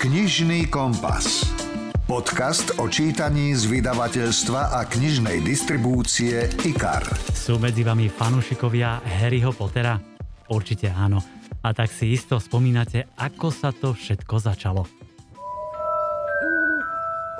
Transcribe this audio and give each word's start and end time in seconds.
Knižný 0.00 0.72
kompas. 0.72 1.44
Podcast 2.08 2.72
o 2.80 2.88
čítaní 2.88 3.52
z 3.52 3.68
vydavateľstva 3.68 4.72
a 4.72 4.88
knižnej 4.88 5.44
distribúcie 5.44 6.48
IKAR. 6.64 7.04
Sú 7.36 7.60
medzi 7.60 7.84
vami 7.84 8.08
fanúšikovia 8.08 9.04
Harryho 9.04 9.52
Pottera? 9.52 10.00
Určite 10.48 10.88
áno. 10.88 11.20
A 11.60 11.76
tak 11.76 11.92
si 11.92 12.16
isto 12.16 12.40
spomínate, 12.40 13.12
ako 13.20 13.52
sa 13.52 13.76
to 13.76 13.92
všetko 13.92 14.40
začalo. 14.40 14.88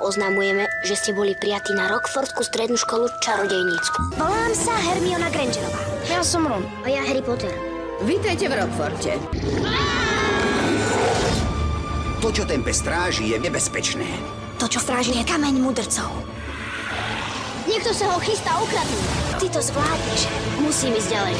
Oznamujeme, 0.05 0.69
že 0.85 0.93
ste 0.93 1.17
boli 1.17 1.33
prijatí 1.33 1.73
na 1.73 1.89
Rockfordskú 1.89 2.45
strednú 2.45 2.77
školu 2.77 3.09
čarodejnícku. 3.25 4.21
Volám 4.21 4.53
sa 4.53 4.77
Hermiona 4.77 5.33
Grangerová. 5.33 5.81
Ja 6.05 6.21
som 6.21 6.45
Ron. 6.45 6.61
A 6.85 6.93
ja 6.93 7.01
Harry 7.09 7.25
Potter. 7.25 7.57
Vítajte 8.05 8.45
v 8.45 8.53
Rockforte. 8.53 9.17
To, 12.21 12.29
čo 12.29 12.45
tempe 12.45 12.69
stráži, 12.69 13.33
je 13.33 13.41
nebezpečné. 13.41 14.05
To, 14.61 14.69
čo 14.69 14.77
stráži, 14.77 15.17
je 15.17 15.25
kameň 15.25 15.57
mudrcov. 15.57 16.13
Niekto 17.65 17.97
sa 17.97 18.13
ho 18.13 18.21
chystá 18.21 18.61
ukradnúť. 18.61 19.41
Ty 19.41 19.45
to 19.49 19.57
zvládneš. 19.57 20.29
Musím 20.61 20.93
ísť 21.01 21.09
ďalej. 21.17 21.37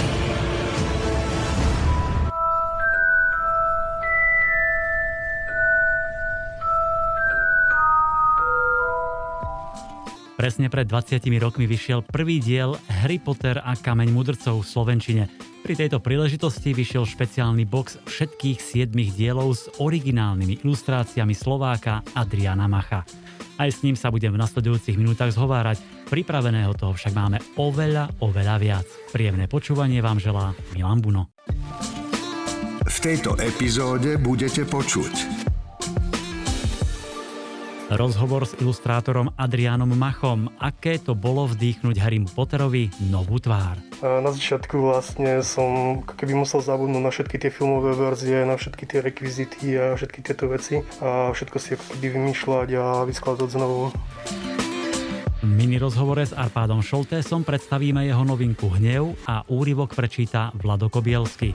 Presne 10.34 10.73
pred 10.73 10.90
20 10.90 11.21
rokmi 11.38 11.70
vyšiel 11.70 12.02
prvý 12.02 12.41
diel 12.41 12.73
Harry 12.90 13.21
Potter 13.21 13.62
a 13.62 13.77
kameň 13.77 14.09
mudrcov 14.09 14.66
v 14.66 14.66
Slovenčine. 14.66 15.29
Pri 15.71 15.88
tejto 15.88 16.03
príležitosti 16.03 16.75
vyšiel 16.75 17.07
špeciálny 17.07 17.63
box 17.63 17.95
všetkých 18.03 18.59
siedmých 18.59 19.16
dielov 19.16 19.55
s 19.55 19.71
originálnymi 19.79 20.67
ilustráciami 20.67 21.31
Slováka 21.31 22.03
Adriana 22.12 22.67
Macha. 22.67 23.07
Aj 23.55 23.71
s 23.71 23.79
ním 23.79 23.95
sa 23.95 24.12
budem 24.12 24.35
v 24.35 24.41
nasledujúcich 24.43 24.99
minútach 24.99 25.31
zhovárať. 25.31 25.79
Pripraveného 26.12 26.76
toho 26.76 26.91
však 26.91 27.15
máme 27.15 27.40
oveľa, 27.55 28.12
oveľa 28.20 28.55
viac. 28.59 28.87
Príjemné 29.15 29.48
počúvanie 29.48 30.04
vám 30.04 30.20
želá 30.20 30.51
Milan 30.76 30.99
Buno. 30.99 31.31
V 32.84 32.98
tejto 32.99 33.40
epizóde 33.40 34.20
budete 34.20 34.68
počuť 34.68 35.51
Rozhovor 37.91 38.47
s 38.47 38.55
ilustrátorom 38.55 39.35
Adrianom 39.35 39.91
Machom. 39.99 40.47
Aké 40.63 40.95
to 40.95 41.11
bolo 41.11 41.43
vdýchnuť 41.43 41.95
Harry 41.99 42.23
Potterovi 42.23 42.87
novú 43.11 43.35
tvár? 43.35 43.84
Na 43.99 44.31
začiatku 44.31 44.79
vlastne 44.79 45.43
som 45.43 45.99
keby 46.07 46.39
musel 46.39 46.63
zabudnúť 46.63 47.03
na 47.03 47.12
všetky 47.12 47.35
tie 47.35 47.51
filmové 47.51 47.91
verzie, 47.91 48.47
na 48.47 48.55
všetky 48.55 48.87
tie 48.87 48.99
rekvizity 49.03 49.75
a 49.75 49.99
všetky 49.99 50.23
tieto 50.23 50.47
veci 50.47 50.79
a 51.03 51.35
všetko 51.35 51.57
si 51.59 51.75
ako 51.75 51.85
keby 51.91 52.07
vymýšľať 52.15 52.69
a 52.79 52.85
vyskladať 53.03 53.49
znovu. 53.59 53.91
V 55.43 55.49
mini 55.51 55.75
rozhovore 55.75 56.23
s 56.23 56.31
Arpádom 56.31 56.79
Šoltésom 56.79 57.43
predstavíme 57.43 58.07
jeho 58.07 58.23
novinku 58.23 58.71
Hnev 58.71 59.19
a 59.27 59.43
úryvok 59.51 59.99
prečíta 59.99 60.55
Vlado 60.55 60.87
Kobielsky. 60.87 61.51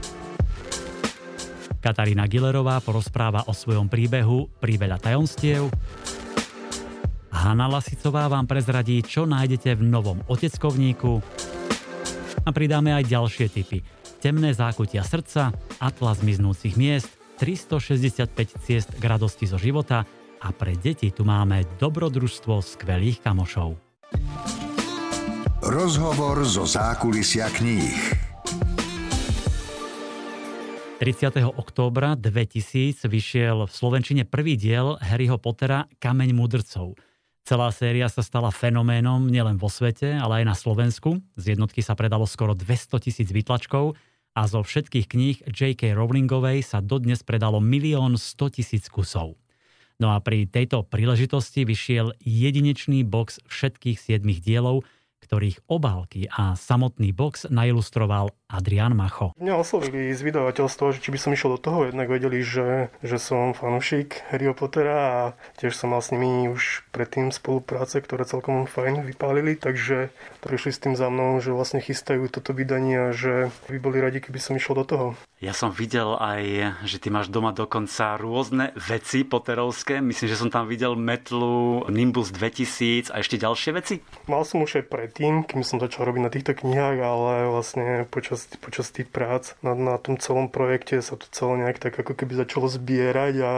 Katarína 1.80 2.28
Gillerová 2.28 2.82
porozpráva 2.82 3.46
o 3.46 3.54
svojom 3.54 3.86
príbehu 3.86 4.50
Príveľa 4.58 4.98
tajomstiev 4.98 5.70
Hanna 7.36 7.68
Lasicová 7.68 8.32
vám 8.32 8.48
prezradí, 8.48 9.04
čo 9.04 9.28
nájdete 9.28 9.76
v 9.76 9.82
novom 9.84 10.24
oteckovníku 10.24 11.20
a 12.46 12.48
pridáme 12.48 12.96
aj 12.96 13.12
ďalšie 13.12 13.46
typy. 13.52 13.84
Temné 14.24 14.56
zákutia 14.56 15.04
srdca, 15.04 15.52
atlas 15.76 16.24
miznúcich 16.24 16.80
miest, 16.80 17.12
365 17.36 18.64
ciest 18.64 18.88
k 18.96 19.04
radosti 19.04 19.44
zo 19.44 19.60
života 19.60 20.08
a 20.40 20.48
pre 20.56 20.80
deti 20.80 21.12
tu 21.12 21.28
máme 21.28 21.68
dobrodružstvo 21.76 22.64
skvelých 22.64 23.20
kamošov. 23.20 23.76
Rozhovor 25.60 26.40
zo 26.48 26.64
zákulisia 26.64 27.52
kníh 27.52 28.00
30. 30.96 31.44
októbra 31.44 32.16
2000 32.16 33.04
vyšiel 33.04 33.69
v 33.69 33.72
Slovenčine 33.76 34.25
prvý 34.25 34.56
diel 34.56 34.96
Harryho 34.96 35.36
Pottera 35.36 35.84
Kameň 36.00 36.32
mudrcov– 36.32 36.96
Celá 37.46 37.70
séria 37.70 38.10
sa 38.10 38.26
stala 38.26 38.50
fenoménom 38.50 39.22
nielen 39.22 39.54
vo 39.54 39.70
svete, 39.70 40.18
ale 40.18 40.42
aj 40.42 40.44
na 40.50 40.56
Slovensku. 40.58 41.22
Z 41.38 41.54
jednotky 41.54 41.78
sa 41.78 41.94
predalo 41.94 42.26
skoro 42.26 42.58
200 42.58 42.98
tisíc 42.98 43.30
vytlačkov 43.30 43.94
a 44.34 44.50
zo 44.50 44.66
všetkých 44.66 45.06
kníh 45.06 45.36
J.K. 45.46 45.94
Rowlingovej 45.94 46.66
sa 46.66 46.82
dodnes 46.82 47.22
predalo 47.22 47.62
milión 47.62 48.18
100 48.18 48.58
tisíc 48.58 48.90
kusov. 48.90 49.38
No 50.02 50.10
a 50.10 50.18
pri 50.18 50.50
tejto 50.50 50.90
príležitosti 50.90 51.62
vyšiel 51.62 52.18
jedinečný 52.18 53.06
box 53.06 53.38
všetkých 53.46 53.94
siedmých 53.94 54.42
dielov, 54.42 54.82
ktorých 55.25 55.66
obálky 55.66 56.28
a 56.28 56.54
samotný 56.54 57.10
box 57.10 57.49
nailustroval 57.49 58.34
Adrian 58.47 58.94
Macho. 58.94 59.34
Mňa 59.43 59.54
oslovili 59.59 60.15
z 60.15 60.22
vydavateľstva, 60.22 60.94
že 60.94 61.03
či 61.03 61.10
by 61.10 61.19
som 61.19 61.34
išiel 61.34 61.59
do 61.59 61.60
toho, 61.60 61.91
jednak 61.91 62.06
vedeli, 62.06 62.47
že, 62.47 62.94
že 63.03 63.19
som 63.19 63.50
fanúšik 63.50 64.22
Harry 64.31 64.47
Pottera 64.55 64.99
a 65.03 65.21
tiež 65.59 65.75
som 65.75 65.91
mal 65.91 65.99
s 65.99 66.15
nimi 66.15 66.47
už 66.47 66.87
predtým 66.94 67.34
spolupráce, 67.34 67.99
ktoré 67.99 68.22
celkom 68.22 68.71
fajn 68.71 69.03
vypálili, 69.03 69.59
takže 69.59 70.15
prišli 70.47 70.71
s 70.71 70.82
tým 70.82 70.94
za 70.94 71.10
mnou, 71.10 71.43
že 71.43 71.50
vlastne 71.50 71.82
chystajú 71.82 72.31
toto 72.31 72.55
vydanie 72.55 73.10
a 73.10 73.16
že 73.16 73.50
by 73.66 73.78
boli 73.82 73.99
radi, 73.99 74.22
keby 74.22 74.38
som 74.38 74.55
išiel 74.55 74.78
do 74.78 74.87
toho. 74.87 75.06
Ja 75.37 75.53
som 75.53 75.69
videl 75.69 76.16
aj, 76.16 76.43
že 76.88 76.97
ty 76.97 77.12
máš 77.12 77.28
doma 77.28 77.53
dokonca 77.53 78.16
rôzne 78.16 78.72
veci 78.78 79.21
poterovské. 79.21 80.00
Myslím, 80.00 80.32
že 80.32 80.41
som 80.41 80.49
tam 80.49 80.65
videl 80.65 80.97
metlu 80.97 81.84
Nimbus 81.93 82.32
2000 82.32 83.12
a 83.12 83.21
ešte 83.21 83.37
ďalšie 83.37 83.71
veci. 83.76 83.94
Mal 84.32 84.49
som 84.49 84.65
už 84.65 84.81
aj 84.81 84.88
predtým, 85.16 85.49
kým 85.49 85.65
som 85.65 85.81
začal 85.81 86.12
robiť 86.12 86.22
na 86.28 86.28
týchto 86.28 86.53
knihách, 86.53 87.00
ale 87.00 87.49
vlastne 87.49 88.04
počas, 88.04 88.44
počas 88.60 88.93
tých 88.93 89.09
prác 89.09 89.56
na, 89.65 89.72
na 89.72 89.97
tom 89.97 90.21
celom 90.21 90.53
projekte 90.53 91.00
sa 91.00 91.16
to 91.16 91.25
celé 91.32 91.65
nejak 91.65 91.81
tak 91.81 91.97
ako 91.97 92.12
keby 92.12 92.37
začalo 92.37 92.69
zbierať 92.69 93.34
a 93.41 93.53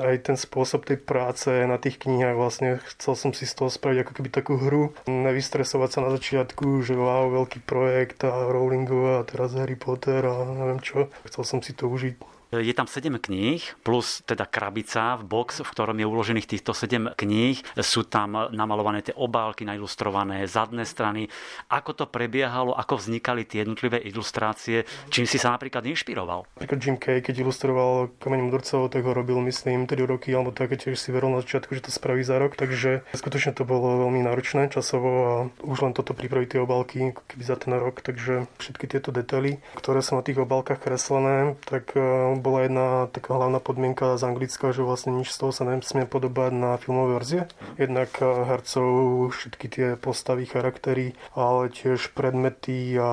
aj 0.00 0.16
ten 0.24 0.40
spôsob 0.40 0.88
tej 0.88 0.96
práce 0.96 1.52
na 1.68 1.76
tých 1.76 2.00
knihách 2.00 2.40
vlastne 2.40 2.80
chcel 2.96 3.20
som 3.20 3.30
si 3.36 3.44
z 3.44 3.52
toho 3.52 3.68
spraviť 3.68 4.08
ako 4.08 4.12
keby 4.16 4.28
takú 4.32 4.56
hru. 4.56 4.96
Nevystresovať 5.04 5.90
sa 5.92 6.00
na 6.08 6.10
začiatku, 6.16 6.80
že 6.80 6.96
wow, 6.96 7.36
veľký 7.36 7.68
projekt 7.68 8.24
a 8.24 8.48
Rowlingová 8.48 9.20
a 9.20 9.28
teraz 9.28 9.52
Harry 9.60 9.76
Potter 9.76 10.24
a 10.24 10.48
neviem 10.48 10.80
čo 10.80 11.12
Chcel 11.28 11.44
som 11.44 11.60
si 11.60 11.76
to 11.76 11.84
užiť. 11.84 12.37
Je 12.48 12.72
tam 12.72 12.88
7 12.88 13.12
kníh, 13.20 13.60
plus 13.84 14.24
teda 14.24 14.48
krabica 14.48 15.20
v 15.20 15.28
box, 15.28 15.60
v 15.60 15.68
ktorom 15.68 16.00
je 16.00 16.08
uložených 16.08 16.48
týchto 16.48 16.72
7 16.72 17.12
kníh. 17.12 17.60
Sú 17.84 18.08
tam 18.08 18.48
namalované 18.48 19.04
tie 19.04 19.12
obálky, 19.12 19.68
nailustrované 19.68 20.48
zadné 20.48 20.88
strany. 20.88 21.28
Ako 21.68 21.92
to 21.92 22.08
prebiehalo, 22.08 22.72
ako 22.72 23.04
vznikali 23.04 23.44
tie 23.44 23.68
jednotlivé 23.68 24.00
ilustrácie, 24.00 24.88
čím 25.12 25.28
si 25.28 25.36
sa 25.36 25.52
napríklad 25.52 25.84
inšpiroval? 25.84 26.48
Napríklad 26.56 26.80
Jim 26.80 26.96
Kay, 26.96 27.20
keď 27.20 27.44
ilustroval 27.44 28.16
Kameň 28.16 28.40
mudrcov, 28.48 28.88
tak 28.88 29.04
ho 29.04 29.12
robil, 29.12 29.36
myslím, 29.44 29.84
3 29.84 30.08
roky, 30.08 30.32
alebo 30.32 30.48
tak, 30.48 30.72
tiež 30.72 30.96
si 30.96 31.12
veril 31.12 31.28
na 31.28 31.44
začiatku, 31.44 31.76
že 31.76 31.84
to 31.84 31.92
spraví 31.92 32.24
za 32.24 32.40
rok, 32.40 32.56
takže 32.56 33.04
skutočne 33.12 33.52
to 33.52 33.68
bolo 33.68 34.08
veľmi 34.08 34.24
náročné 34.24 34.72
časovo 34.72 35.10
a 35.12 35.32
už 35.68 35.84
len 35.84 35.92
toto 35.92 36.16
pripraviť 36.16 36.56
tie 36.56 36.60
obálky, 36.64 37.12
keby 37.28 37.44
za 37.44 37.60
ten 37.60 37.76
rok, 37.76 38.00
takže 38.00 38.48
všetky 38.56 38.88
tieto 38.88 39.12
detaily, 39.12 39.60
ktoré 39.76 40.00
sú 40.00 40.16
na 40.16 40.24
tých 40.24 40.40
obálkach 40.40 40.80
kreslené, 40.80 41.60
tak 41.68 41.92
eh, 41.92 42.37
bola 42.40 42.64
jedna 42.64 42.86
taká 43.10 43.34
hlavná 43.36 43.58
podmienka 43.60 44.16
z 44.16 44.22
Anglicka, 44.24 44.72
že 44.72 44.86
vlastne 44.86 45.14
nič 45.14 45.34
z 45.34 45.38
toho 45.38 45.52
sa 45.52 45.66
nesmie 45.66 46.06
podobať 46.08 46.50
na 46.54 46.70
filmové 46.78 47.18
verzie. 47.20 47.42
Jednak 47.76 48.10
eh, 48.18 48.26
hercov, 48.26 48.88
všetky 49.34 49.66
tie 49.68 49.88
postavy, 49.98 50.48
charaktery, 50.48 51.18
ale 51.36 51.70
tiež 51.70 52.14
predmety 52.16 52.96
a 52.98 53.12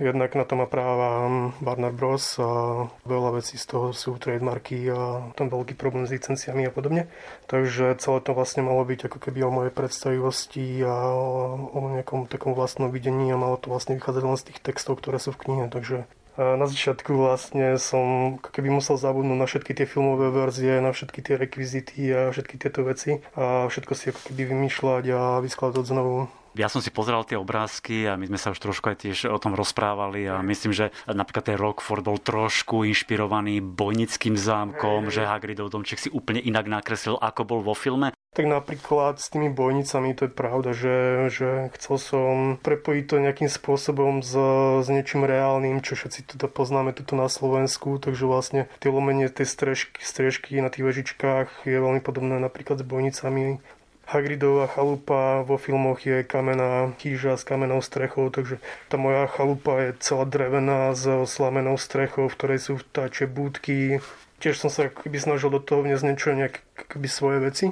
Jednak 0.00 0.32
na 0.32 0.48
to 0.48 0.56
má 0.56 0.64
práva 0.64 1.28
hm, 1.28 1.60
Warner 1.60 1.92
Bros. 1.92 2.40
a 2.40 2.88
veľa 3.04 3.36
vecí 3.36 3.60
z 3.60 3.66
toho 3.68 3.92
sú 3.92 4.16
trademarky 4.16 4.88
a 4.88 5.28
tam 5.36 5.52
veľký 5.52 5.76
problém 5.76 6.08
s 6.08 6.14
licenciami 6.16 6.64
a 6.64 6.72
podobne. 6.72 7.12
Takže 7.44 8.00
celé 8.00 8.18
to 8.24 8.32
vlastne 8.32 8.64
malo 8.64 8.80
byť 8.88 9.12
ako 9.12 9.18
keby 9.20 9.44
o 9.44 9.52
mojej 9.52 9.72
predstavivosti 9.74 10.80
a 10.80 11.12
o, 11.12 11.92
nejakom 11.92 12.24
takom 12.24 12.56
vlastnom 12.56 12.88
videní 12.88 13.28
a 13.28 13.36
malo 13.36 13.60
to 13.60 13.68
vlastne 13.68 13.92
vychádzať 14.00 14.22
len 14.24 14.38
z 14.40 14.46
tých 14.48 14.58
textov, 14.64 14.96
ktoré 14.96 15.20
sú 15.20 15.36
v 15.36 15.40
knihe. 15.44 15.64
Takže 15.68 16.08
na 16.36 16.64
začiatku 16.64 17.12
vlastne 17.12 17.76
som 17.76 18.38
keby 18.40 18.72
musel 18.72 18.96
zabudnúť 18.96 19.38
na 19.38 19.46
všetky 19.48 19.72
tie 19.76 19.86
filmové 19.88 20.32
verzie, 20.32 20.80
na 20.80 20.96
všetky 20.96 21.20
tie 21.20 21.34
rekvizity 21.36 22.08
a 22.12 22.20
všetky 22.32 22.56
tieto 22.56 22.84
veci 22.86 23.20
a 23.36 23.68
všetko 23.68 23.92
si 23.92 24.04
ako 24.12 24.20
keby 24.32 24.42
vymýšľať 24.52 25.04
a 25.12 25.20
vyskladať 25.44 25.84
znovu. 25.84 26.32
Ja 26.52 26.68
som 26.68 26.84
si 26.84 26.92
pozeral 26.92 27.24
tie 27.24 27.40
obrázky 27.40 28.04
a 28.04 28.20
my 28.20 28.28
sme 28.28 28.36
sa 28.36 28.52
už 28.52 28.60
trošku 28.60 28.92
aj 28.92 29.08
tiež 29.08 29.18
o 29.32 29.40
tom 29.40 29.56
rozprávali 29.56 30.28
a 30.28 30.44
myslím, 30.44 30.76
že 30.76 30.92
napríklad 31.08 31.48
ten 31.48 31.56
Rockford 31.56 32.04
bol 32.04 32.20
trošku 32.20 32.84
inšpirovaný 32.84 33.64
bojnickým 33.64 34.36
zámkom, 34.36 35.08
že 35.08 35.24
Hagridov 35.24 35.72
domček 35.72 35.96
si 35.96 36.12
úplne 36.12 36.44
inak 36.44 36.68
nakreslil, 36.68 37.16
ako 37.16 37.48
bol 37.48 37.60
vo 37.64 37.72
filme. 37.72 38.12
Tak 38.32 38.48
napríklad 38.48 39.20
s 39.20 39.28
tými 39.28 39.52
bojnicami 39.52 40.16
to 40.16 40.24
je 40.24 40.32
pravda, 40.32 40.72
že, 40.72 41.28
že 41.28 41.68
chcel 41.76 41.96
som 42.00 42.34
prepojiť 42.64 43.04
to 43.04 43.20
nejakým 43.20 43.50
spôsobom 43.52 44.24
s, 44.24 44.32
s 44.80 44.88
niečím 44.88 45.28
reálnym, 45.28 45.84
čo 45.84 46.00
všetci 46.00 46.24
tuto 46.32 46.48
poznáme 46.48 46.96
tuto 46.96 47.12
na 47.12 47.28
Slovensku, 47.28 48.00
takže 48.00 48.24
vlastne 48.24 48.72
tie 48.80 48.88
lomenie 48.88 49.28
tej 49.28 49.52
strežky, 49.52 50.00
strežky 50.00 50.56
na 50.64 50.72
tých 50.72 50.88
vežičkách 50.88 51.68
je 51.68 51.76
veľmi 51.76 52.00
podobné 52.00 52.40
napríklad 52.40 52.80
s 52.80 52.88
bojnicami. 52.88 53.60
Hagridová 54.08 54.64
chalupa 54.64 55.44
vo 55.44 55.60
filmoch 55.60 56.00
je 56.00 56.24
kamená 56.24 56.96
kýža 56.96 57.36
s 57.36 57.44
kamenou 57.44 57.84
strechou, 57.84 58.32
takže 58.32 58.64
tá 58.88 58.96
moja 58.96 59.28
chalupa 59.28 59.76
je 59.76 60.00
celá 60.00 60.24
drevená 60.24 60.96
s 60.96 61.04
slamenou 61.28 61.76
strechou, 61.76 62.32
v 62.32 62.36
ktorej 62.40 62.58
sú 62.64 62.72
vtáče 62.80 63.28
búdky. 63.28 64.00
Tiež 64.42 64.58
som 64.58 64.74
sa 64.74 64.90
keby 64.90 65.22
snažil 65.22 65.54
do 65.54 65.62
toho 65.62 65.86
vniesť 65.86 66.02
niečo, 66.02 66.34
nejaké 66.34 66.66
svoje 67.08 67.38
veci. 67.44 67.66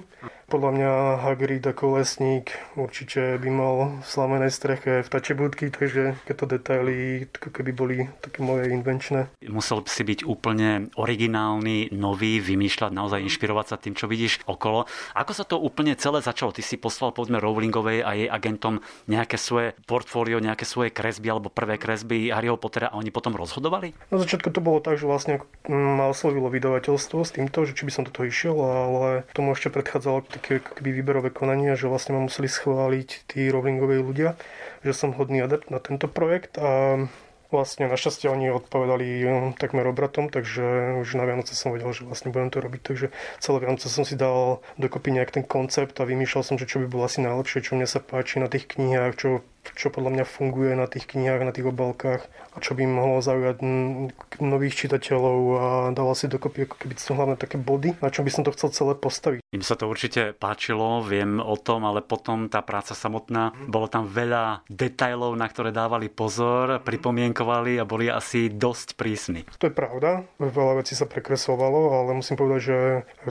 Podľa 0.51 0.71
mňa 0.75 0.93
Hagrid 1.23 1.63
ako 1.63 2.03
lesník 2.03 2.51
určite 2.75 3.39
by 3.39 3.51
mal 3.55 4.03
v 4.03 4.07
slamenej 4.11 4.51
streche 4.51 5.07
vtačie 5.07 5.39
budky, 5.39 5.71
takže 5.71 6.19
tieto 6.27 6.43
detaily 6.43 7.31
keby 7.31 7.71
boli 7.71 7.97
také 8.19 8.43
moje 8.43 8.67
invenčné. 8.75 9.31
Musel 9.47 9.87
si 9.87 10.03
byť 10.03 10.27
úplne 10.27 10.91
originálny, 10.99 11.95
nový, 11.95 12.43
vymýšľať, 12.43 12.91
naozaj 12.91 13.23
inšpirovať 13.31 13.67
sa 13.71 13.77
tým, 13.79 13.95
čo 13.95 14.11
vidíš 14.11 14.43
okolo. 14.51 14.91
Ako 15.15 15.33
sa 15.39 15.47
to 15.47 15.55
úplne 15.55 15.95
celé 15.95 16.19
začalo? 16.19 16.51
Ty 16.51 16.67
si 16.67 16.75
poslal 16.75 17.15
povedzme 17.15 17.39
Rowlingovej 17.39 18.03
a 18.03 18.11
jej 18.19 18.27
agentom 18.27 18.83
nejaké 19.07 19.39
svoje 19.39 19.79
portfólio, 19.87 20.43
nejaké 20.43 20.67
svoje 20.67 20.91
kresby 20.91 21.31
alebo 21.31 21.47
prvé 21.47 21.79
kresby 21.79 22.35
Harryho 22.35 22.59
Pottera 22.59 22.91
a 22.91 22.99
oni 22.99 23.15
potom 23.15 23.39
rozhodovali? 23.39 23.95
Na 24.11 24.19
začiatku 24.19 24.51
to 24.51 24.59
bolo 24.59 24.83
tak, 24.83 24.99
že 24.99 25.07
vlastne 25.07 25.47
ma 25.71 26.11
oslovilo 26.11 26.51
vydavateľstvo 26.51 27.23
s 27.23 27.39
týmto, 27.39 27.63
že 27.63 27.79
či 27.79 27.87
by 27.87 27.93
som 27.95 28.03
toto 28.03 28.27
išiel, 28.27 28.59
ale 28.99 29.11
tomu 29.37 29.55
ešte 29.55 29.71
predchádzalo 29.71 30.27
také 30.27 30.59
keby 30.59 30.91
výberové 31.03 31.31
konania, 31.31 31.79
že 31.79 31.87
vlastne 31.87 32.19
ma 32.19 32.27
museli 32.27 32.51
schváliť 32.51 33.31
tí 33.31 33.47
Rowlingovej 33.53 34.01
ľudia, 34.03 34.35
že 34.83 34.93
som 34.97 35.15
hodný 35.15 35.45
adept 35.45 35.71
na 35.71 35.79
tento 35.79 36.11
projekt 36.11 36.59
a 36.59 37.05
vlastne 37.51 37.91
našťastie 37.91 38.31
oni 38.31 38.55
odpovedali 38.55 39.07
um, 39.27 39.31
takmer 39.53 39.83
obratom, 39.91 40.31
takže 40.31 40.97
už 41.03 41.19
na 41.19 41.27
Vianoce 41.27 41.59
som 41.59 41.75
vedel, 41.75 41.91
že 41.91 42.07
vlastne 42.07 42.31
budem 42.31 42.49
to 42.49 42.63
robiť, 42.63 42.81
takže 42.81 43.07
celé 43.43 43.57
Vianoce 43.59 43.91
som 43.91 44.07
si 44.07 44.15
dal 44.15 44.63
dokopy 44.79 45.11
nejak 45.11 45.35
ten 45.35 45.45
koncept 45.45 45.99
a 45.99 46.07
vymýšľal 46.07 46.47
som, 46.47 46.57
že 46.57 46.71
čo 46.71 46.79
by 46.81 46.87
bolo 46.87 47.11
asi 47.11 47.21
najlepšie, 47.21 47.67
čo 47.67 47.75
mne 47.75 47.91
sa 47.91 47.99
páči 47.99 48.39
na 48.39 48.47
tých 48.47 48.71
knihách, 48.71 49.13
čo 49.19 49.29
čo 49.77 49.93
podľa 49.93 50.11
mňa 50.21 50.25
funguje 50.27 50.73
na 50.77 50.89
tých 50.89 51.09
knihách, 51.09 51.47
na 51.47 51.55
tých 51.55 51.69
obálkach 51.69 52.27
a 52.51 52.59
čo 52.59 52.75
by 52.75 52.85
mohlo 52.85 53.23
zaujať 53.23 53.63
nových 54.43 54.75
čitateľov 54.75 55.39
a 55.57 55.67
dával 55.95 56.15
si 56.19 56.27
dokopy 56.27 56.67
ako 56.67 56.77
keby 56.81 56.95
to 56.99 57.15
hlavne 57.15 57.37
také 57.39 57.57
body, 57.61 57.95
na 58.03 58.11
čom 58.11 58.27
by 58.27 58.33
som 58.33 58.43
to 58.43 58.55
chcel 58.57 58.71
celé 58.75 58.93
postaviť. 58.99 59.41
Im 59.51 59.67
sa 59.67 59.75
to 59.79 59.91
určite 59.91 60.35
páčilo, 60.35 61.03
viem 61.03 61.39
o 61.39 61.55
tom, 61.59 61.87
ale 61.87 62.03
potom 62.03 62.51
tá 62.51 62.63
práca 62.63 62.95
samotná, 62.95 63.55
bolo 63.67 63.87
tam 63.91 64.07
veľa 64.07 64.67
detajlov, 64.71 65.35
na 65.35 65.47
ktoré 65.47 65.71
dávali 65.75 66.11
pozor, 66.11 66.83
pripomienkovali 66.83 67.79
a 67.79 67.89
boli 67.89 68.11
asi 68.11 68.51
dosť 68.51 68.99
prísni. 68.99 69.47
To 69.59 69.67
je 69.67 69.75
pravda, 69.75 70.27
veľa 70.39 70.83
vecí 70.83 70.95
sa 70.95 71.07
prekresovalo, 71.07 72.03
ale 72.03 72.19
musím 72.19 72.39
povedať, 72.39 72.61
že 72.63 72.79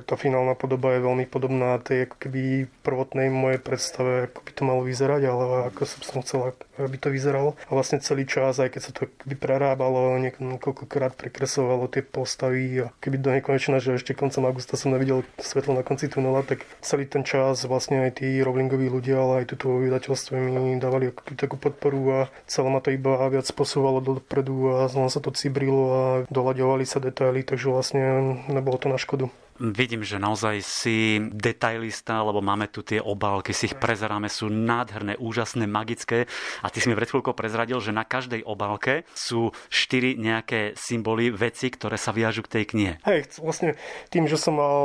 tá 0.03 0.15
finálna 0.15 0.55
podoba 0.55 0.95
je 0.95 1.05
veľmi 1.05 1.25
podobná 1.27 1.79
tej 1.79 2.07
ako 2.07 2.15
keby 2.19 2.67
prvotnej 2.83 3.27
mojej 3.31 3.59
predstave, 3.59 4.31
ako 4.31 4.39
by 4.43 4.51
to 4.51 4.63
malo 4.63 4.81
vyzerať, 4.83 5.21
ale 5.27 5.43
ako 5.71 5.81
som 5.87 6.18
som 6.19 6.25
chcel, 6.27 6.39
aby 6.75 6.97
to 6.99 7.07
vyzeralo. 7.07 7.55
A 7.71 7.71
vlastne 7.71 8.03
celý 8.03 8.27
čas, 8.27 8.59
aj 8.59 8.75
keď 8.75 8.81
sa 8.83 8.91
to 8.91 9.07
prerábalo, 9.39 10.19
niekoľkokrát 10.19 11.15
prekresovalo 11.15 11.87
tie 11.87 12.03
postavy 12.03 12.83
a 12.83 12.91
keby 12.99 13.15
do 13.23 13.31
nekonečna, 13.31 13.79
že 13.79 13.95
ešte 13.95 14.11
koncom 14.11 14.43
augusta 14.51 14.75
som 14.75 14.91
nevidel 14.91 15.23
svetlo 15.39 15.79
na 15.79 15.83
konci 15.87 16.11
tunela, 16.11 16.43
tak 16.43 16.67
celý 16.83 17.07
ten 17.07 17.23
čas 17.23 17.63
vlastne 17.63 18.11
aj 18.11 18.19
tí 18.19 18.43
Rowlingoví 18.43 18.91
ľudia, 18.91 19.23
ale 19.23 19.33
aj 19.43 19.55
tuto 19.55 19.79
vydateľstvo 19.79 20.35
mi 20.35 20.75
dávali 20.75 21.15
takú 21.39 21.55
podporu 21.55 22.01
a 22.11 22.19
celé 22.43 22.67
ma 22.67 22.83
to 22.83 22.91
iba 22.91 23.15
viac 23.31 23.47
posúvalo 23.55 24.03
dopredu 24.03 24.83
a 24.83 24.91
znova 24.91 25.07
sa 25.07 25.23
to 25.23 25.31
cibrilo 25.31 25.83
a 25.89 26.03
doľaďovali 26.27 26.83
sa 26.83 26.99
detaily, 26.99 27.47
takže 27.47 27.71
vlastne 27.71 28.03
nebolo 28.51 28.75
to 28.75 28.91
na 28.91 28.99
škodu. 28.99 29.31
Vidím, 29.59 30.07
že 30.07 30.23
naozaj 30.23 30.63
si 30.63 31.19
detailista, 31.35 32.23
lebo 32.23 32.39
máme 32.39 32.71
tu 32.71 32.79
tie 32.79 33.03
obálky, 33.03 33.51
si 33.51 33.67
ich 33.67 33.75
prezeráme, 33.75 34.31
sú 34.31 34.47
nádherné, 34.47 35.19
úžasné, 35.19 35.67
magické. 35.67 36.31
A 36.63 36.71
ty 36.71 36.79
si 36.79 36.87
mi 36.87 36.95
pred 36.95 37.11
chvíľkou 37.11 37.35
prezradil, 37.35 37.75
že 37.83 37.91
na 37.91 38.07
každej 38.07 38.47
obálke 38.47 39.03
sú 39.11 39.51
štyri 39.67 40.15
nejaké 40.15 40.79
symboly, 40.79 41.27
veci, 41.27 41.67
ktoré 41.67 41.99
sa 41.99 42.15
viažu 42.15 42.47
k 42.47 42.55
tej 42.55 42.63
knihe. 42.71 42.93
Hej, 43.03 43.35
vlastne 43.43 43.75
tým, 44.07 44.31
že 44.31 44.39
som 44.39 44.55
mal, 44.55 44.79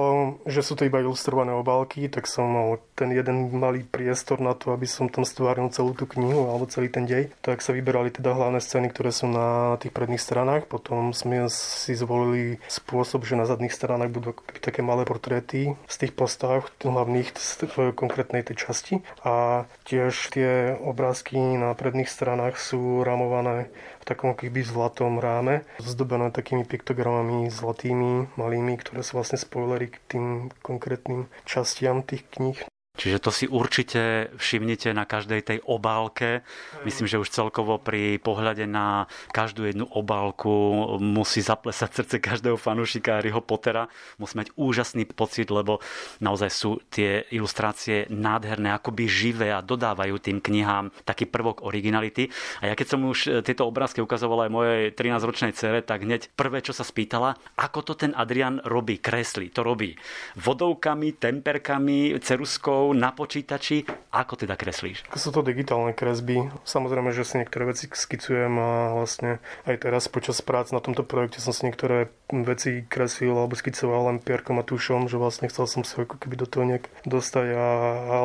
že 0.51 0.59
sú 0.67 0.75
to 0.75 0.83
iba 0.91 0.99
ilustrované 0.99 1.55
obálky, 1.55 2.11
tak 2.11 2.27
som 2.27 2.51
mal 2.51 2.83
ten 2.99 3.15
jeden 3.15 3.55
malý 3.55 3.87
priestor 3.87 4.43
na 4.43 4.59
to, 4.59 4.75
aby 4.75 4.91
som 4.91 5.07
tam 5.07 5.23
stvárnil 5.23 5.71
celú 5.71 5.95
tú 5.95 6.11
knihu 6.19 6.51
alebo 6.51 6.67
celý 6.67 6.91
ten 6.91 7.07
dej. 7.07 7.31
Tak 7.47 7.63
sa 7.63 7.71
vyberali 7.71 8.11
teda 8.11 8.35
hlavné 8.35 8.59
scény, 8.59 8.91
ktoré 8.91 9.15
sú 9.15 9.31
na 9.31 9.79
tých 9.79 9.95
predných 9.95 10.19
stranách. 10.19 10.67
Potom 10.67 11.15
sme 11.15 11.47
si 11.47 11.95
zvolili 11.95 12.59
spôsob, 12.67 13.23
že 13.23 13.39
na 13.39 13.47
zadných 13.47 13.71
stranách 13.71 14.11
budú 14.11 14.35
také 14.65 14.81
malé 14.81 15.05
portréty 15.05 15.77
z 15.85 15.97
tých 16.01 16.17
postav 16.17 16.65
hlavných 16.81 17.37
v 17.77 17.93
konkrétnej 17.93 18.41
tej 18.41 18.57
časti 18.57 18.95
a 19.21 19.69
tiež 19.85 20.33
tie 20.33 20.73
obrázky 20.81 21.37
na 21.37 21.77
predných 21.77 22.09
stranách 22.09 22.57
sú 22.57 23.05
ramované 23.05 23.69
v 24.01 24.05
takom 24.09 24.33
keby 24.33 24.65
zlatom 24.65 25.21
ráme, 25.21 25.69
zdobené 25.85 26.33
takými 26.33 26.65
piktogramami 26.65 27.53
zlatými, 27.53 28.33
malými, 28.41 28.81
ktoré 28.81 29.05
sú 29.05 29.21
vlastne 29.21 29.37
spoilery 29.37 29.93
k 29.93 29.97
tým 30.09 30.27
konkrétnym 30.65 31.29
častiam 31.45 32.01
tých 32.01 32.25
kníh. 32.33 32.61
Čiže 32.95 33.19
to 33.19 33.31
si 33.35 33.51
určite 33.51 34.31
všimnite 34.39 34.95
na 34.95 35.03
každej 35.03 35.41
tej 35.43 35.59
obálke. 35.67 36.47
Myslím, 36.87 37.11
že 37.11 37.19
už 37.19 37.27
celkovo 37.27 37.83
pri 37.83 38.23
pohľade 38.23 38.71
na 38.71 39.11
každú 39.35 39.67
jednu 39.67 39.83
obálku 39.91 40.87
musí 41.03 41.43
zaplesať 41.43 41.91
srdce 41.91 42.17
každého 42.23 42.55
fanúšika 42.55 43.19
Harryho 43.19 43.43
Pottera. 43.43 43.91
Musí 44.23 44.39
mať 44.39 44.55
úžasný 44.55 45.11
pocit, 45.11 45.51
lebo 45.51 45.83
naozaj 46.23 46.51
sú 46.55 46.79
tie 46.87 47.27
ilustrácie 47.35 48.07
nádherné, 48.15 48.71
akoby 48.71 49.11
živé 49.11 49.51
a 49.51 49.59
dodávajú 49.59 50.23
tým 50.23 50.39
knihám 50.39 50.95
taký 51.03 51.27
prvok 51.27 51.67
originality. 51.67 52.31
A 52.63 52.71
ja 52.71 52.75
keď 52.79 52.95
som 52.95 53.03
už 53.11 53.43
tieto 53.43 53.67
obrázky 53.67 54.07
ukazoval 54.07 54.47
aj 54.47 54.55
mojej 54.55 54.83
13-ročnej 54.95 55.51
cere, 55.51 55.83
tak 55.83 56.07
hneď 56.07 56.31
prvé, 56.39 56.63
čo 56.63 56.71
sa 56.71 56.87
spýtala, 56.87 57.35
ako 57.59 57.91
to 57.91 58.07
ten 58.07 58.15
Adrian 58.15 58.63
robí, 58.63 59.03
kresli. 59.03 59.51
To 59.51 59.67
robí 59.67 59.99
vodovkami, 60.39 61.19
temperkami, 61.19 62.23
ceruskou, 62.23 62.84
na 62.93 63.15
počítači. 63.15 63.89
Ako 64.13 64.37
teda 64.37 64.59
kreslíš? 64.59 65.07
Sú 65.17 65.33
to 65.33 65.41
digitálne 65.41 65.97
kresby. 65.97 66.51
Samozrejme, 66.67 67.15
že 67.15 67.25
si 67.25 67.41
niektoré 67.41 67.71
veci 67.71 67.89
skicujem 67.89 68.53
a 68.59 68.99
vlastne 68.99 69.39
aj 69.65 69.87
teraz 69.89 70.11
počas 70.11 70.43
prác 70.43 70.75
na 70.75 70.83
tomto 70.83 71.07
projekte 71.07 71.39
som 71.39 71.55
si 71.55 71.65
niektoré 71.65 72.11
veci 72.31 72.83
kreslil 72.83 73.31
alebo 73.31 73.55
skicoval 73.55 74.11
len 74.11 74.19
pierkom 74.19 74.59
a 74.59 74.67
tušom, 74.67 75.07
že 75.07 75.21
vlastne 75.21 75.47
chcel 75.47 75.71
som 75.71 75.83
sa 75.87 76.03
ako 76.03 76.19
keby 76.19 76.35
do 76.35 76.47
toho 76.51 76.65
nejak 76.67 76.91
dostať 77.07 77.47
a, 77.55 77.67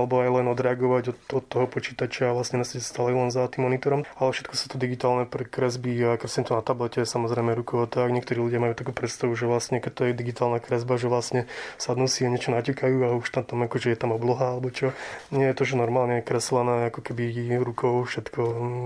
alebo 0.02 0.26
aj 0.26 0.30
len 0.42 0.48
odreagovať 0.50 1.04
od, 1.14 1.20
od 1.38 1.46
toho 1.46 1.66
počítača 1.70 2.32
a 2.32 2.36
vlastne 2.36 2.64
nesiť 2.66 2.82
stále 2.82 3.14
len 3.14 3.30
za 3.30 3.46
tým 3.52 3.70
monitorom. 3.70 4.08
Ale 4.18 4.34
všetko 4.34 4.54
sú 4.58 4.66
to 4.74 4.78
digitálne 4.82 5.30
pre 5.30 5.46
kresby 5.46 5.94
a 6.02 6.18
kreslím 6.18 6.50
to 6.50 6.58
na 6.58 6.64
tablete, 6.66 7.06
samozrejme 7.06 7.54
rukou 7.54 7.86
a 7.86 7.88
tak. 7.92 8.10
Niektorí 8.10 8.42
ľudia 8.42 8.58
majú 8.58 8.74
takú 8.74 8.96
predstavu, 8.96 9.38
že 9.38 9.46
vlastne 9.46 9.78
keď 9.78 9.92
to 9.94 10.04
je 10.10 10.14
digitálna 10.18 10.58
kresba, 10.64 10.98
že 10.98 11.12
vlastne 11.12 11.46
sadnú 11.78 12.10
si 12.10 12.26
a 12.26 12.32
niečo 12.32 12.50
natekajú 12.50 12.98
a 13.06 13.14
už 13.20 13.30
tam, 13.30 13.44
tam 13.46 13.60
akože 13.68 13.94
je 13.94 14.00
tam 14.00 14.16
obloha 14.16 14.49
alebo 14.56 14.74
čo. 14.74 14.94
Nie 15.30 15.54
je 15.54 15.58
to, 15.58 15.64
že 15.70 15.80
normálne 15.80 16.20
je 16.20 16.28
kreslené 16.28 16.90
ako 16.90 17.06
keby 17.06 17.54
rukou 17.62 18.02
všetko, 18.06 18.42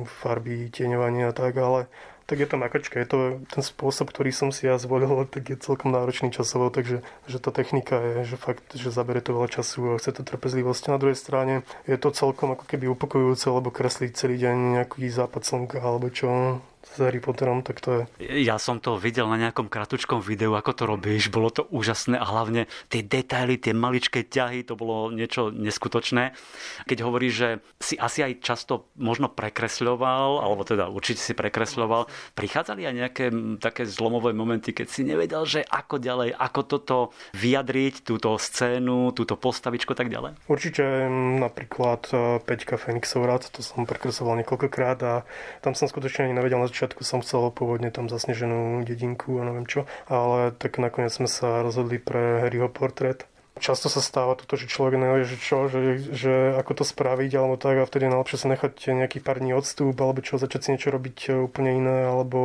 farby, 0.08 0.67
tieňovanie 0.70 1.29
a 1.29 1.34
tak, 1.34 1.55
ale 1.55 1.88
tak 2.25 2.39
je 2.39 2.48
to 2.48 2.55
makačka, 2.55 3.03
je 3.03 3.08
to 3.08 3.17
ten 3.51 3.63
spôsob, 3.63 4.08
ktorý 4.08 4.32
som 4.32 4.50
si 4.55 4.63
ja 4.63 4.79
zvolil, 4.79 5.27
tak 5.27 5.43
je 5.43 5.60
celkom 5.60 5.91
náročný 5.91 6.32
časovo, 6.32 6.72
takže 6.72 7.03
že 7.27 7.38
tá 7.38 7.51
technika 7.51 8.00
je, 8.00 8.36
že 8.36 8.38
fakt, 8.39 8.63
že 8.72 8.96
zabere 8.96 9.20
to 9.20 9.36
veľa 9.36 9.51
času 9.51 9.96
a 9.96 10.00
chce 10.00 10.15
to 10.15 10.24
trpezlivosť. 10.24 10.88
Na 10.88 10.98
druhej 10.98 11.20
strane 11.20 11.67
je 11.84 12.00
to 12.00 12.15
celkom 12.15 12.55
ako 12.55 12.63
keby 12.63 12.88
upokojujúce, 12.96 13.48
lebo 13.51 13.75
kresliť 13.75 14.15
celý 14.15 14.39
deň 14.39 14.55
nejaký 14.79 15.03
západ 15.12 15.43
slnka 15.43 15.77
alebo 15.84 16.08
čo, 16.08 16.63
s 16.84 17.00
Harry 17.00 17.24
Potterom, 17.24 17.63
tak 17.63 17.80
to 17.80 18.06
je. 18.20 18.44
Ja 18.44 18.60
som 18.60 18.84
to 18.84 19.00
videl 19.00 19.25
na 19.32 19.40
nejakom 19.40 19.72
kratučkom 19.72 20.20
videu, 20.20 20.52
ako 20.54 20.72
to 20.75 20.84
robíš, 20.84 21.32
bolo 21.32 21.48
to 21.48 21.63
úžasné 21.72 22.20
a 22.20 22.25
hlavne 22.28 22.68
tie 22.92 23.00
detaily, 23.00 23.56
tie 23.56 23.72
maličké 23.72 24.28
ťahy, 24.28 24.68
to 24.68 24.75
bolo 24.75 25.08
niečo 25.08 25.50
neskutočné. 25.50 26.36
Keď 26.84 26.98
hovoríš, 27.00 27.34
že 27.34 27.50
si 27.80 27.96
asi 27.96 28.20
aj 28.28 28.44
často 28.44 28.92
možno 29.00 29.32
prekresľoval, 29.32 30.44
alebo 30.44 30.68
teda 30.68 30.92
určite 30.92 31.24
si 31.24 31.32
prekresľoval, 31.32 32.12
prichádzali 32.36 32.82
aj 32.84 32.96
nejaké 32.96 33.25
také 33.63 33.88
zlomové 33.88 34.36
momenty, 34.36 34.75
keď 34.75 34.88
si 34.92 35.08
nevedel, 35.08 35.48
že 35.48 35.63
ako 35.63 36.04
ďalej, 36.04 36.36
ako 36.36 36.62
toto 36.68 36.98
vyjadriť, 37.38 38.04
túto 38.04 38.36
scénu, 38.36 39.16
túto 39.16 39.40
postavičku 39.40 39.96
tak 39.96 40.12
ďalej? 40.12 40.36
Určite 40.52 40.84
napríklad 41.40 42.02
e, 42.12 42.16
Peťka 42.44 42.75
Fenixovrat, 42.75 43.48
to 43.56 43.63
som 43.63 43.88
prekresloval 43.88 44.36
niekoľkokrát 44.44 45.00
a 45.06 45.13
tam 45.63 45.74
som 45.78 45.88
skutočne 45.88 46.28
ani 46.28 46.36
nevedel 46.36 46.60
začiatku 46.74 47.06
som 47.06 47.22
chcel 47.22 47.53
pôvodne 47.53 47.94
tam 47.94 48.10
zasneženú 48.10 48.82
dedinku 48.82 49.38
a 49.38 49.46
neviem 49.46 49.70
čo, 49.70 49.86
ale 50.10 50.50
tak 50.58 50.82
nakoniec 50.82 51.13
sme 51.13 51.30
sa 51.30 51.62
rozhodli 51.62 52.01
pre 52.01 52.42
Harryho 52.42 52.74
portrét 52.74 53.30
často 53.62 53.89
sa 53.89 54.01
stáva 54.01 54.33
toto, 54.33 54.57
že 54.57 54.65
človek 54.65 54.98
nevie, 54.98 55.24
že 55.27 55.38
čo, 55.38 55.69
že, 55.69 56.01
že 56.13 56.33
ako 56.57 56.81
to 56.81 56.83
spraviť, 56.88 57.31
alebo 57.38 57.55
tak 57.60 57.77
a 57.77 57.86
vtedy 57.86 58.10
najlepšie 58.10 58.38
sa 58.39 58.48
nechať 58.50 58.74
nejaký 58.93 59.22
pár 59.22 59.38
dní 59.43 59.53
odstup, 59.53 59.93
alebo 60.00 60.25
čo, 60.25 60.41
začať 60.41 60.62
si 60.62 60.69
niečo 60.74 60.89
robiť 60.89 61.17
e, 61.29 61.31
úplne 61.45 61.72
iné, 61.77 61.98
alebo 62.10 62.39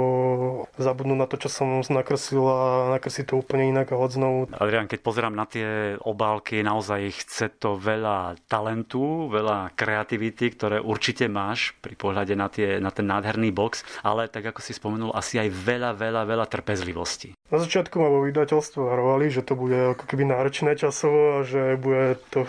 zabudnúť 0.77 1.19
na 1.19 1.27
to, 1.31 1.37
čo 1.41 1.49
som 1.49 1.81
nakreslil 1.81 2.45
a 2.45 2.61
nakresliť 2.99 3.33
to 3.33 3.41
úplne 3.41 3.73
inak 3.73 3.93
a 3.93 3.97
hod 3.97 4.13
znovu. 4.13 4.39
Adrian, 4.53 4.91
keď 4.91 5.01
pozerám 5.01 5.35
na 5.37 5.49
tie 5.49 5.97
obálky, 6.05 6.61
naozaj 6.61 7.25
chce 7.25 7.47
to 7.57 7.81
veľa 7.81 8.37
talentu, 8.51 9.33
veľa 9.33 9.73
kreativity, 9.79 10.53
ktoré 10.53 10.77
určite 10.83 11.31
máš 11.31 11.73
pri 11.81 11.97
pohľade 11.97 12.35
na, 12.37 12.53
tie, 12.53 12.83
na 12.83 12.93
ten 12.93 13.09
nádherný 13.09 13.55
box, 13.55 13.87
ale 14.05 14.29
tak 14.29 14.53
ako 14.53 14.61
si 14.61 14.77
spomenul, 14.77 15.15
asi 15.17 15.41
aj 15.41 15.49
veľa, 15.49 15.91
veľa, 15.97 16.23
veľa 16.29 16.47
trpezlivosti. 16.51 17.38
Na 17.49 17.57
začiatku 17.57 17.97
ma 17.97 18.13
vo 18.13 18.29
vydateľstve 18.29 18.77
varovali, 18.77 19.33
že 19.33 19.41
to 19.41 19.57
bude 19.57 19.97
ako 19.97 20.05
keby 20.05 20.29
náročné 20.29 20.77
časovo 20.77 21.41
a 21.41 21.49
že 21.49 21.81
bude 21.81 22.21
to 22.29 22.45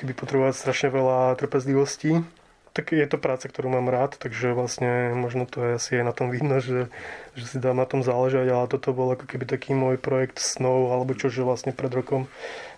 keby 0.00 0.16
potrebovať 0.16 0.54
strašne 0.56 0.88
veľa 0.88 1.36
trpezlivosti 1.36 2.24
tak 2.80 2.96
je 2.96 3.04
to 3.04 3.20
práca, 3.20 3.44
ktorú 3.44 3.68
mám 3.68 3.92
rád, 3.92 4.16
takže 4.16 4.56
vlastne 4.56 5.12
možno 5.12 5.44
to 5.44 5.60
je 5.60 5.70
asi 5.76 5.90
aj 6.00 6.04
na 6.08 6.14
tom 6.16 6.32
vidno, 6.32 6.64
že, 6.64 6.88
že 7.36 7.44
si 7.44 7.56
dám 7.60 7.76
na 7.76 7.84
tom 7.84 8.00
záležať, 8.00 8.48
ale 8.48 8.72
toto 8.72 8.96
bol 8.96 9.12
ako 9.12 9.28
keby 9.28 9.44
taký 9.44 9.76
môj 9.76 10.00
projekt 10.00 10.40
snov, 10.40 10.88
alebo 10.88 11.12
čo, 11.12 11.28
že 11.28 11.44
vlastne 11.44 11.76
pred 11.76 11.92
rokom 11.92 12.24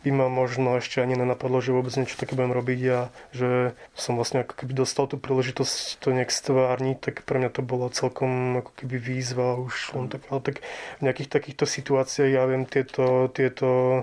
by 0.03 0.11
ma 0.11 0.27
možno 0.27 0.75
ešte 0.75 0.99
ani 0.99 1.15
nenapadlo, 1.15 1.63
že 1.63 1.71
vôbec 1.71 1.95
niečo 1.95 2.19
také 2.19 2.35
budem 2.35 2.51
robiť 2.51 2.81
a 2.91 3.01
že 3.31 3.79
som 3.95 4.19
vlastne 4.19 4.43
ako 4.43 4.59
keby 4.59 4.75
dostal 4.75 5.07
tú 5.07 5.23
príležitosť 5.23 6.03
to 6.03 6.11
nejak 6.11 6.35
stvárniť, 6.35 6.99
tak 6.99 7.15
pre 7.23 7.39
mňa 7.39 7.55
to 7.55 7.63
bolo 7.63 7.87
celkom 7.95 8.59
ako 8.59 8.75
keby 8.83 8.99
výzva 8.99 9.55
už 9.55 9.95
len 9.95 10.11
tak, 10.11 10.27
ale 10.35 10.43
tak 10.43 10.57
v 10.99 11.03
nejakých 11.07 11.31
takýchto 11.31 11.63
situáciách 11.63 12.35
ja 12.35 12.43
viem 12.51 12.67
tieto, 12.67 13.31
tieto 13.31 14.03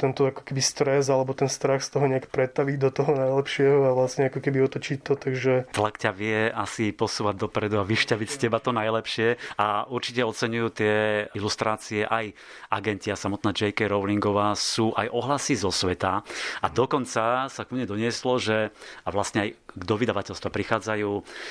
tento 0.00 0.24
ako 0.24 0.40
keby 0.40 0.64
stres 0.64 1.12
alebo 1.12 1.36
ten 1.36 1.52
strach 1.52 1.84
z 1.84 1.92
toho 1.92 2.08
nejak 2.08 2.32
pretaviť 2.32 2.76
do 2.80 2.88
toho 2.88 3.12
najlepšieho 3.12 3.84
a 3.84 3.92
vlastne 3.92 4.32
ako 4.32 4.40
keby 4.40 4.64
otočiť 4.64 4.98
to, 5.04 5.12
takže... 5.20 5.52
Tlak 5.76 6.00
ťa 6.00 6.10
vie 6.16 6.48
asi 6.48 6.96
posúvať 6.96 7.36
dopredu 7.36 7.76
a 7.76 7.84
vyšťaviť 7.84 8.28
z 8.32 8.38
teba 8.48 8.58
to 8.64 8.72
najlepšie 8.72 9.36
a 9.60 9.84
určite 9.92 10.24
oceňujú 10.24 10.68
tie 10.72 10.96
ilustrácie 11.36 12.08
aj 12.08 12.32
agenti 12.72 13.12
a 13.12 13.20
samotná 13.20 13.52
J.K. 13.52 13.92
Rowlingová 13.92 14.56
sú 14.56 14.96
aj 14.96 15.12
ohlasy 15.12 15.60
zo 15.60 15.68
sveta 15.68 16.24
a 16.64 16.66
dokonca 16.72 17.52
sa 17.52 17.62
ku 17.68 17.76
mne 17.76 17.84
donieslo, 17.84 18.40
že 18.40 18.72
a 19.04 19.08
vlastne 19.12 19.44
aj 19.44 19.50
do 19.76 19.94
vydavateľstva 19.94 20.50
prichádzajú 20.50 21.10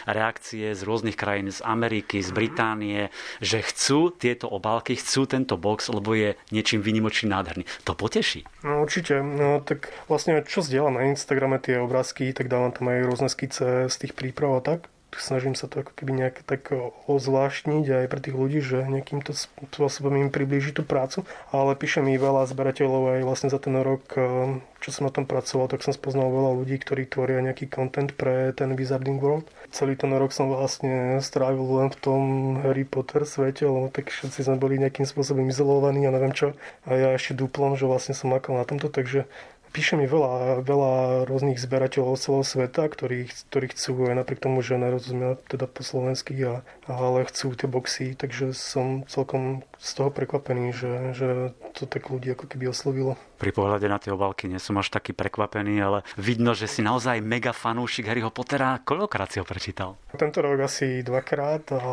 reakcie 0.09 0.75
z 0.75 0.81
rôznych 0.83 1.15
krajín, 1.15 1.51
z 1.51 1.63
Ameriky, 1.63 2.19
z 2.19 2.31
Británie, 2.35 3.01
že 3.39 3.63
chcú 3.63 4.11
tieto 4.11 4.51
obálky, 4.51 4.99
chcú 4.99 5.23
tento 5.29 5.55
box, 5.55 5.87
lebo 5.91 6.11
je 6.15 6.35
niečím 6.51 6.83
vynimočným 6.83 7.31
nádherný. 7.31 7.63
To 7.87 7.95
poteší. 7.95 8.38
No 8.61 8.83
určite. 8.83 9.23
No 9.23 9.63
tak 9.63 9.89
vlastne 10.11 10.43
čo 10.45 10.61
zdieľam 10.61 10.99
na 10.99 11.07
Instagrame 11.09 11.57
tie 11.57 11.81
obrázky, 11.81 12.31
tak 12.35 12.51
dávam 12.51 12.75
tam 12.75 12.91
aj 12.91 13.07
rôzne 13.07 13.29
skice 13.31 13.87
z 13.87 13.95
tých 13.95 14.13
príprav 14.13 14.59
a 14.59 14.61
tak 14.61 14.91
snažím 15.17 15.57
sa 15.57 15.65
to 15.65 15.81
ako 15.81 15.97
keby 15.97 16.11
nejak 16.13 16.45
tak 16.45 16.69
ozvláštniť 17.09 17.85
aj 17.85 18.05
pre 18.11 18.19
tých 18.21 18.35
ľudí, 18.37 18.59
že 18.61 18.85
nejakým 18.85 19.25
to 19.25 19.33
spôsobom 19.33 20.13
im 20.21 20.29
priblíži 20.29 20.75
tú 20.75 20.85
prácu. 20.85 21.25
Ale 21.49 21.73
píše 21.73 22.05
mi 22.05 22.13
veľa 22.19 22.45
zberateľov 22.45 23.17
aj 23.17 23.21
vlastne 23.25 23.49
za 23.49 23.57
ten 23.57 23.73
rok, 23.81 24.03
eh, 24.13 24.61
čo 24.79 24.89
som 24.93 25.09
na 25.09 25.11
tom 25.11 25.25
pracoval, 25.25 25.67
tak 25.67 25.81
som 25.81 25.91
spoznal 25.91 26.29
veľa 26.29 26.51
ľudí, 26.61 26.77
ktorí 26.77 27.09
tvoria 27.09 27.41
nejaký 27.41 27.67
content 27.67 28.13
pre 28.13 28.53
ten 28.53 28.77
Wizarding 28.77 29.17
World. 29.17 29.49
Celý 29.73 29.97
ten 29.97 30.13
rok 30.13 30.31
som 30.31 30.47
vlastne 30.49 31.19
strávil 31.19 31.65
len 31.65 31.89
v 31.89 31.97
tom 31.99 32.21
Harry 32.63 32.85
Potter 32.85 33.25
svete, 33.25 33.67
lebo 33.67 33.91
tak 33.91 34.13
všetci 34.13 34.45
sme 34.45 34.61
boli 34.61 34.79
nejakým 34.79 35.03
spôsobom 35.09 35.45
izolovaní 35.49 36.05
a 36.05 36.13
neviem 36.13 36.31
čo. 36.31 36.53
A 36.87 36.95
ja 36.95 37.09
ešte 37.17 37.35
duplom, 37.35 37.75
že 37.75 37.89
vlastne 37.89 38.13
som 38.15 38.31
makal 38.31 38.55
na 38.55 38.65
tomto, 38.65 38.87
takže 38.87 39.27
Píše 39.69 40.01
mi 40.01 40.09
veľa, 40.09 40.65
veľa 40.65 40.93
rôznych 41.29 41.61
zberateľov 41.61 42.17
celého 42.17 42.45
sveta, 42.45 42.89
ktorí, 42.89 43.29
ktorí 43.53 43.69
chcú 43.69 44.09
aj 44.09 44.25
napriek 44.25 44.41
tomu, 44.41 44.65
že 44.65 44.81
nerozumia 44.81 45.37
teda 45.45 45.69
po 45.69 45.85
slovensky, 45.85 46.33
a, 46.41 46.65
ale 46.89 47.29
chcú 47.29 47.53
tie 47.53 47.69
boxy, 47.69 48.17
takže 48.17 48.57
som 48.57 49.05
celkom 49.05 49.61
z 49.79 49.89
toho 49.95 50.11
prekvapený, 50.11 50.75
že, 50.75 50.91
že 51.15 51.29
to 51.73 51.87
tak 51.87 52.11
ľudí 52.11 52.35
ako 52.35 52.45
keby 52.51 52.67
oslovilo. 52.67 53.15
Pri 53.39 53.55
pohľade 53.55 53.87
na 53.87 53.95
tie 53.95 54.11
obálky 54.11 54.51
nie 54.51 54.59
som 54.59 54.75
až 54.75 54.91
taký 54.91 55.15
prekvapený, 55.15 55.79
ale 55.79 56.03
vidno, 56.19 56.51
že 56.51 56.67
si 56.67 56.83
naozaj 56.83 57.23
mega 57.23 57.55
fanúšik 57.55 58.11
Harryho 58.11 58.35
Pottera. 58.35 58.83
Koľkokrát 58.83 59.31
si 59.31 59.39
ho 59.39 59.47
prečítal? 59.47 59.95
Tento 60.11 60.43
rok 60.43 60.59
asi 60.59 60.99
dvakrát 60.99 61.71
a 61.71 61.83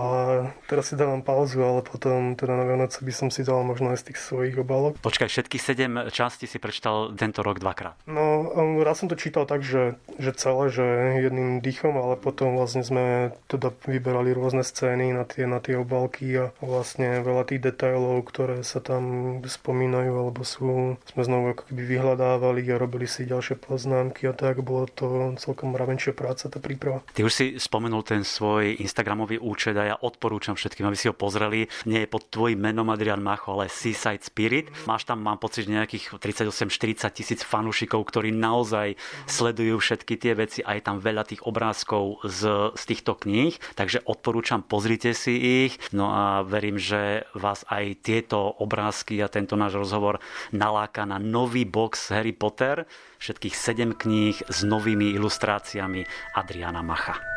teraz 0.66 0.90
si 0.90 0.99
dávam 0.99 1.23
pauzu, 1.23 1.62
ale 1.62 1.87
potom 1.87 2.35
teda 2.35 2.59
na 2.59 2.66
Vianoce 2.66 3.07
by 3.07 3.12
som 3.14 3.28
si 3.31 3.47
dal 3.47 3.62
možno 3.62 3.95
aj 3.95 4.02
z 4.02 4.07
tých 4.11 4.19
svojich 4.19 4.59
obálok. 4.59 4.99
Počkaj, 4.99 5.31
všetky 5.31 5.57
sedem 5.62 6.11
častí 6.11 6.50
si 6.50 6.59
prečítal 6.59 7.14
tento 7.14 7.47
rok 7.47 7.62
dvakrát? 7.62 7.95
No, 8.11 8.50
um, 8.50 8.83
raz 8.83 8.99
som 8.99 9.07
to 9.07 9.14
čítal 9.14 9.47
tak, 9.47 9.62
že, 9.62 9.95
že 10.19 10.35
celé, 10.35 10.75
že 10.75 10.83
jedným 11.23 11.62
dýchom, 11.62 11.95
ale 11.95 12.19
potom 12.19 12.59
vlastne 12.59 12.83
sme 12.83 13.31
teda 13.47 13.71
vyberali 13.87 14.35
rôzne 14.35 14.66
scény 14.66 15.14
na 15.14 15.23
tie, 15.23 15.47
na 15.47 15.62
tie 15.62 15.78
obálky 15.78 16.26
a 16.35 16.50
vlastne 16.59 17.23
veľa 17.23 17.47
tých 17.47 17.62
detailov, 17.76 18.25
ktoré 18.33 18.64
sa 18.64 18.80
tam 18.80 19.37
spomínajú 19.45 20.16
alebo 20.16 20.40
sú, 20.40 20.97
sme 21.04 21.23
znovu 21.23 21.52
ako 21.52 21.68
keby 21.68 22.00
vyhľadávali 22.00 22.64
a 22.73 22.80
robili 22.80 23.04
si 23.04 23.28
ďalšie 23.28 23.61
poznámky 23.61 24.25
a 24.25 24.33
tak. 24.33 24.64
Bolo 24.64 24.88
to 24.88 25.37
celkom 25.37 25.76
mravenčia 25.76 26.16
práca, 26.16 26.49
tá 26.49 26.56
príprava. 26.56 27.04
Ty 27.12 27.28
už 27.28 27.33
si 27.37 27.47
spomenul 27.61 28.00
ten 28.00 28.25
svoj 28.25 28.80
Instagramový 28.80 29.37
účet 29.37 29.76
a 29.76 29.92
ja 29.92 29.97
odporúčam 30.00 30.56
všetkým, 30.56 30.88
aby 30.88 30.97
si 30.97 31.12
ho 31.12 31.14
pozreli. 31.14 31.68
Nie 31.85 32.09
je 32.09 32.09
pod 32.09 32.33
tvojim 32.33 32.56
menom 32.56 32.88
Adrian 32.88 33.21
Macho, 33.21 33.52
ale 33.52 33.68
Seaside 33.68 34.25
Spirit. 34.25 34.73
Máš 34.88 35.04
tam, 35.04 35.21
mám 35.21 35.37
pocit, 35.37 35.68
nejakých 35.68 36.16
38-40 36.16 37.12
tisíc 37.12 37.45
fanúšikov, 37.45 38.00
ktorí 38.09 38.33
naozaj 38.33 38.97
sledujú 39.28 39.76
všetky 39.76 40.16
tie 40.16 40.33
veci 40.33 40.64
a 40.64 40.78
je 40.78 40.83
tam 40.83 40.97
veľa 40.97 41.28
tých 41.28 41.45
obrázkov 41.45 42.25
z, 42.25 42.73
z 42.73 42.83
týchto 42.88 43.18
kníh. 43.21 43.52
Takže 43.76 44.06
odporúčam, 44.09 44.64
pozrite 44.64 45.12
si 45.12 45.66
ich. 45.68 45.76
No 45.90 46.14
a 46.14 46.40
verím, 46.47 46.78
že 46.78 47.26
vás 47.35 47.65
aj 47.70 47.85
tieto 48.02 48.56
obrázky 48.62 49.18
a 49.23 49.30
tento 49.30 49.58
náš 49.58 49.76
rozhovor 49.76 50.23
naláka 50.54 51.02
na 51.04 51.18
nový 51.18 51.66
box 51.66 52.14
Harry 52.14 52.32
Potter, 52.32 52.87
všetkých 53.18 53.54
7 53.54 53.99
kníh 53.99 54.37
s 54.46 54.58
novými 54.62 55.14
ilustráciami 55.14 56.06
Adriana 56.35 56.82
Macha. 56.82 57.37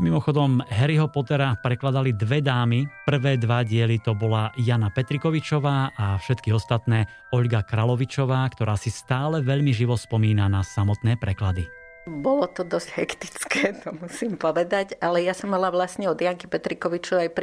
Mimochodom, 0.00 0.64
Harryho 0.64 1.12
Pottera 1.12 1.52
prekladali 1.60 2.16
dve 2.16 2.40
dámy. 2.40 2.88
Prvé 3.04 3.36
dva 3.36 3.60
diely 3.60 4.00
to 4.00 4.16
bola 4.16 4.48
Jana 4.56 4.88
Petrikovičová 4.88 5.92
a 5.92 6.16
všetky 6.16 6.56
ostatné 6.56 7.04
Olga 7.36 7.60
Kralovičová, 7.60 8.48
ktorá 8.48 8.80
si 8.80 8.88
stále 8.88 9.44
veľmi 9.44 9.76
živo 9.76 10.00
spomína 10.00 10.48
na 10.48 10.64
samotné 10.64 11.20
preklady. 11.20 11.79
Bolo 12.08 12.48
to 12.48 12.64
dosť 12.64 12.88
hektické, 12.96 13.76
to 13.76 13.92
musím 13.92 14.40
povedať, 14.40 14.96
ale 15.04 15.20
ja 15.20 15.36
som 15.36 15.52
mala 15.52 15.68
vlastne 15.68 16.08
od 16.08 16.16
Janky 16.16 16.48
Petrikoviču 16.48 17.20
aj 17.20 17.36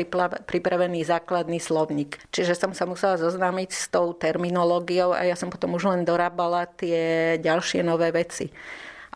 pripravený 0.50 1.06
základný 1.06 1.62
slovník. 1.62 2.18
Čiže 2.34 2.58
som 2.58 2.74
sa 2.74 2.90
musela 2.90 3.22
zoznámiť 3.22 3.70
s 3.70 3.86
tou 3.94 4.18
terminológiou 4.18 5.14
a 5.14 5.30
ja 5.30 5.38
som 5.38 5.54
potom 5.54 5.78
už 5.78 5.94
len 5.94 6.02
dorábala 6.10 6.66
tie 6.66 7.38
ďalšie 7.38 7.86
nové 7.86 8.10
veci. 8.10 8.50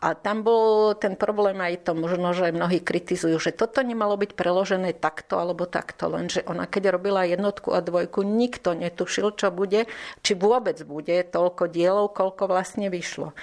A 0.02 0.14
tam 0.18 0.46
bol 0.46 0.94
ten 0.98 1.14
problém 1.18 1.58
aj 1.58 1.90
to 1.90 1.94
možno, 1.94 2.34
že 2.34 2.54
mnohí 2.54 2.82
kritizujú, 2.82 3.38
že 3.38 3.54
toto 3.54 3.82
nemalo 3.82 4.18
byť 4.18 4.34
preložené 4.34 4.94
takto 4.98 5.38
alebo 5.38 5.66
takto, 5.66 6.10
lenže 6.10 6.42
ona 6.46 6.66
keď 6.66 6.98
robila 6.98 7.22
jednotku 7.22 7.70
a 7.70 7.82
dvojku, 7.82 8.26
nikto 8.26 8.74
netušil, 8.74 9.34
čo 9.38 9.54
bude, 9.54 9.86
či 10.26 10.32
vôbec 10.34 10.78
bude 10.82 11.22
toľko 11.22 11.70
dielov, 11.70 12.14
koľko 12.18 12.50
vlastne 12.50 12.90
vyšlo. 12.90 13.34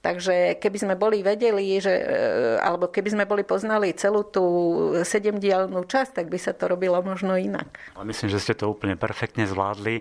Takže 0.00 0.56
keby 0.56 0.78
sme 0.80 0.94
boli 0.96 1.20
vedeli, 1.20 1.76
že, 1.76 1.92
e, 1.92 2.04
alebo 2.56 2.88
keby 2.88 3.08
sme 3.12 3.24
boli 3.28 3.44
poznali 3.44 3.92
celú 3.92 4.24
tú 4.24 4.44
sedemdielnú 5.04 5.84
časť, 5.84 6.24
tak 6.24 6.26
by 6.32 6.40
sa 6.40 6.56
to 6.56 6.72
robilo 6.72 6.96
možno 7.04 7.36
inak. 7.36 7.68
Myslím, 8.00 8.32
že 8.32 8.40
ste 8.40 8.56
to 8.56 8.72
úplne 8.72 8.96
perfektne 8.96 9.44
zvládli. 9.44 10.00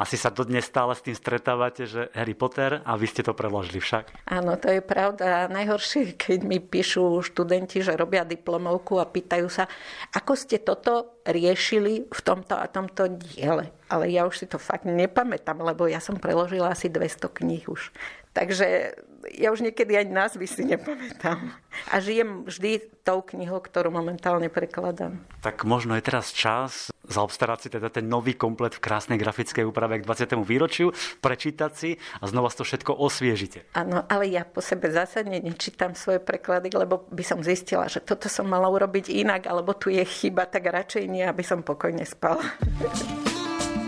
Asi 0.00 0.16
sa 0.16 0.32
dodnes 0.32 0.64
stále 0.64 0.96
s 0.96 1.04
tým 1.04 1.12
stretávate, 1.12 1.84
že 1.84 2.08
Harry 2.16 2.32
Potter 2.32 2.80
a 2.80 2.96
vy 2.96 3.06
ste 3.06 3.20
to 3.20 3.36
preložili 3.36 3.76
však. 3.76 4.24
Áno, 4.24 4.56
to 4.56 4.72
je 4.72 4.80
pravda. 4.80 5.52
Najhoršie, 5.52 6.16
keď 6.16 6.38
mi 6.48 6.58
píšu 6.58 7.20
študenti, 7.20 7.84
že 7.84 7.98
robia 7.98 8.24
diplomovku 8.24 8.96
a 8.96 9.04
pýtajú 9.04 9.52
sa, 9.52 9.68
ako 10.16 10.32
ste 10.32 10.64
toto 10.64 11.20
riešili 11.28 12.08
v 12.08 12.20
tomto 12.24 12.56
a 12.56 12.66
tomto 12.72 13.10
diele. 13.14 13.68
Ale 13.92 14.08
ja 14.08 14.24
už 14.24 14.42
si 14.42 14.46
to 14.48 14.56
fakt 14.56 14.88
nepamätám, 14.88 15.60
lebo 15.60 15.84
ja 15.84 16.00
som 16.00 16.16
preložila 16.16 16.72
asi 16.72 16.88
200 16.88 17.28
kníh 17.28 17.68
už. 17.68 17.92
Takže 18.32 18.96
ja 19.36 19.52
už 19.52 19.60
niekedy 19.60 19.92
ani 19.94 20.10
názvy 20.10 20.48
si 20.48 20.64
nepamätám. 20.64 21.52
A 21.92 22.00
žijem 22.00 22.48
vždy 22.48 22.80
tou 23.04 23.20
knihou, 23.22 23.60
ktorú 23.60 23.92
momentálne 23.92 24.48
prekladám. 24.48 25.20
Tak 25.44 25.68
možno 25.68 25.94
je 25.94 26.02
teraz 26.02 26.32
čas 26.32 26.88
zaobstarať 27.06 27.58
si 27.60 27.68
teda 27.68 27.92
ten 27.92 28.06
nový 28.08 28.32
komplet 28.32 28.72
v 28.72 28.82
krásnej 28.82 29.18
grafickej 29.20 29.66
úprave 29.68 30.00
k 30.00 30.06
20. 30.06 30.38
výročiu, 30.46 30.94
prečítať 31.20 31.72
si 31.74 31.90
a 32.22 32.24
znova 32.24 32.48
to 32.48 32.64
všetko 32.64 32.94
osviežite. 32.94 33.68
Áno, 33.76 34.06
ale 34.06 34.30
ja 34.30 34.46
po 34.46 34.62
sebe 34.62 34.88
zásadne 34.88 35.42
nečítam 35.42 35.92
svoje 35.98 36.22
preklady, 36.22 36.72
lebo 36.72 37.04
by 37.10 37.24
som 37.26 37.44
zistila, 37.44 37.90
že 37.90 38.00
toto 38.00 38.30
som 38.30 38.48
mala 38.48 38.70
urobiť 38.70 39.12
inak, 39.12 39.50
alebo 39.50 39.74
tu 39.76 39.90
je 39.90 40.02
chyba, 40.02 40.46
tak 40.48 40.70
radšej 40.70 41.04
nie, 41.10 41.26
aby 41.26 41.42
som 41.42 41.60
pokojne 41.60 42.06
spala. 42.06 42.42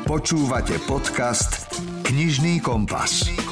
Počúvate 0.05 0.77
podcast 0.85 1.71
Knižný 2.05 2.61
kompas. 2.61 3.44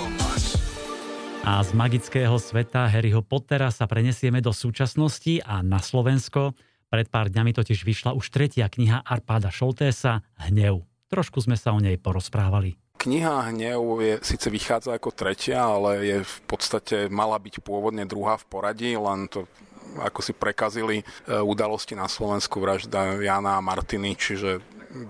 A 1.42 1.58
z 1.58 1.74
magického 1.74 2.38
sveta 2.38 2.86
Harryho 2.86 3.18
Pottera 3.18 3.74
sa 3.74 3.90
prenesieme 3.90 4.38
do 4.38 4.54
súčasnosti 4.54 5.42
a 5.42 5.58
na 5.66 5.82
Slovensko. 5.82 6.54
Pred 6.86 7.10
pár 7.10 7.34
dňami 7.34 7.50
totiž 7.50 7.82
vyšla 7.82 8.14
už 8.14 8.30
tretia 8.30 8.70
kniha 8.70 9.02
Arpáda 9.02 9.50
Šoltésa 9.50 10.22
Hnev. 10.38 10.86
Trošku 11.10 11.42
sme 11.42 11.58
sa 11.58 11.74
o 11.74 11.82
nej 11.82 11.98
porozprávali. 11.98 12.78
Kniha 12.94 13.50
Hnev 13.50 13.82
je, 13.98 14.14
síce 14.22 14.46
vychádza 14.54 14.94
ako 14.94 15.10
tretia, 15.10 15.66
ale 15.66 15.90
je 16.06 16.18
v 16.22 16.36
podstate 16.46 17.10
mala 17.10 17.42
byť 17.42 17.58
pôvodne 17.58 18.06
druhá 18.06 18.38
v 18.38 18.46
poradí, 18.46 18.94
len 18.94 19.26
to 19.26 19.50
ako 19.98 20.22
si 20.24 20.32
prekazili 20.32 21.02
e, 21.02 21.04
udalosti 21.42 21.98
na 21.98 22.06
Slovensku, 22.06 22.62
vražda 22.62 23.18
Jana 23.20 23.58
a 23.58 23.64
Martiny, 23.64 24.16
čiže 24.16 24.62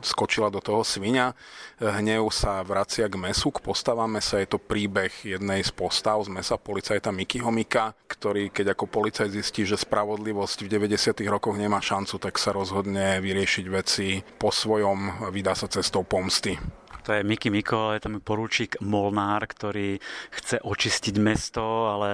skočila 0.03 0.49
do 0.51 0.63
toho 0.63 0.87
svinia. 0.87 1.35
Hnev 1.83 2.31
sa 2.31 2.63
vracia 2.63 3.11
k 3.11 3.19
mesu, 3.19 3.51
k 3.51 3.63
postavám 3.63 4.19
mesa. 4.19 4.39
Je 4.39 4.49
to 4.51 4.63
príbeh 4.63 5.11
jednej 5.23 5.63
z 5.63 5.73
postav 5.75 6.23
z 6.23 6.31
mesa, 6.31 6.59
policajta 6.59 7.11
Miky 7.11 7.43
Homika, 7.43 7.95
ktorý 8.07 8.51
keď 8.51 8.75
ako 8.75 8.85
policajt 8.87 9.31
zistí, 9.33 9.67
že 9.67 9.81
spravodlivosť 9.81 10.67
v 10.67 10.71
90. 10.71 11.23
rokoch 11.27 11.59
nemá 11.59 11.83
šancu, 11.83 12.19
tak 12.23 12.39
sa 12.39 12.55
rozhodne 12.55 13.19
vyriešiť 13.19 13.67
veci 13.71 14.23
po 14.39 14.55
svojom, 14.55 15.31
vydá 15.35 15.55
sa 15.59 15.67
cestou 15.67 16.07
pomsty. 16.07 16.59
To 17.03 17.11
je 17.11 17.27
Miki 17.27 17.51
Miko, 17.51 17.91
je 17.91 18.01
tam 18.01 18.23
poručík 18.23 18.79
Molnár, 18.79 19.43
ktorý 19.51 19.99
chce 20.31 20.63
očistiť 20.63 21.19
mesto, 21.19 21.91
ale 21.91 22.11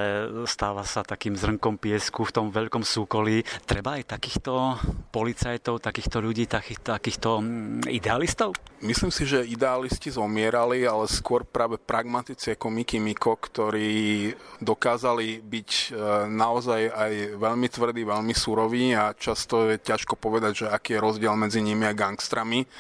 stáva 0.49 0.81
sa 0.81 1.05
takým 1.05 1.37
zrnkom 1.37 1.77
piesku 1.77 2.25
v 2.25 2.33
tom 2.33 2.47
veľkom 2.49 2.81
súkolí. 2.81 3.45
Treba 3.69 4.01
aj 4.01 4.17
takýchto 4.17 4.81
policajtov, 5.13 5.85
takýchto 5.85 6.25
ľudí, 6.25 6.49
takých, 6.49 6.81
takýchto 6.81 7.45
mm, 7.45 7.85
idealistov? 7.93 8.57
Myslím 8.79 9.11
si, 9.11 9.27
že 9.27 9.43
idealisti 9.43 10.09
zomierali, 10.09 10.87
ale 10.87 11.11
skôr 11.11 11.43
práve 11.43 11.77
pragmatici 11.83 12.55
ako 12.55 12.71
Miki 12.71 13.03
Miko, 13.03 13.35
ktorí 13.35 14.31
dokázali 14.63 15.43
byť 15.43 15.71
e, 15.71 15.87
naozaj 16.31 16.81
aj 16.87 17.13
veľmi 17.43 17.69
tvrdí, 17.69 18.07
veľmi 18.07 18.31
suroví 18.39 18.95
a 18.95 19.13
často 19.19 19.67
je 19.67 19.83
ťažko 19.83 20.15
povedať, 20.15 20.65
že 20.65 20.67
aký 20.71 20.95
je 20.95 21.03
rozdiel 21.03 21.35
medzi 21.35 21.59
nimi 21.59 21.91
a 21.91 21.93
gangstrami. 21.93 22.71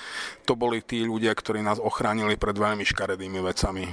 To 0.46 0.54
boli 0.54 0.86
tí 0.86 1.02
ľudia, 1.02 1.34
ktorí 1.34 1.66
nás 1.66 1.82
ochránili 1.82 1.97
pred 2.38 2.54
veľmi 2.54 2.86
škaredými 2.86 3.42
vecami. 3.42 3.84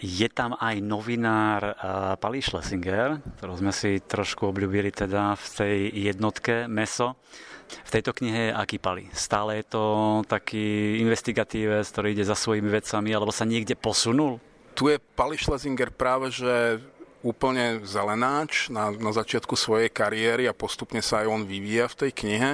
Je 0.00 0.24
tam 0.32 0.56
aj 0.56 0.80
novinár 0.80 1.60
uh, 1.60 2.16
Pali 2.16 2.40
Schlesinger, 2.40 3.20
ktorého 3.36 3.60
sme 3.60 3.68
si 3.68 4.00
trošku 4.00 4.48
obľúbili 4.48 4.88
teda 4.88 5.36
v 5.36 5.46
tej 5.52 5.76
jednotke 6.08 6.64
MESO. 6.64 7.20
V 7.68 7.90
tejto 7.92 8.16
knihe 8.16 8.48
je 8.48 8.56
aký 8.56 8.80
Pali? 8.80 9.12
Stále 9.12 9.60
je 9.60 9.76
to 9.76 9.84
taký 10.24 10.96
investigatívec, 11.04 11.84
ktorý 11.84 12.16
ide 12.16 12.24
za 12.24 12.32
svojimi 12.32 12.72
vecami, 12.72 13.12
alebo 13.12 13.28
sa 13.28 13.44
niekde 13.44 13.76
posunul? 13.76 14.40
Tu 14.72 14.88
je 14.88 14.96
Pali 14.96 15.36
Schlesinger 15.36 15.92
práve, 15.92 16.32
že 16.32 16.80
úplne 17.20 17.84
zelenáč 17.84 18.72
na, 18.72 18.88
na 18.88 19.12
začiatku 19.12 19.52
svojej 19.52 19.92
kariéry 19.92 20.48
a 20.48 20.56
postupne 20.56 21.04
sa 21.04 21.20
aj 21.20 21.26
on 21.28 21.42
vyvíja 21.44 21.92
v 21.92 21.98
tej 22.08 22.10
knihe 22.16 22.50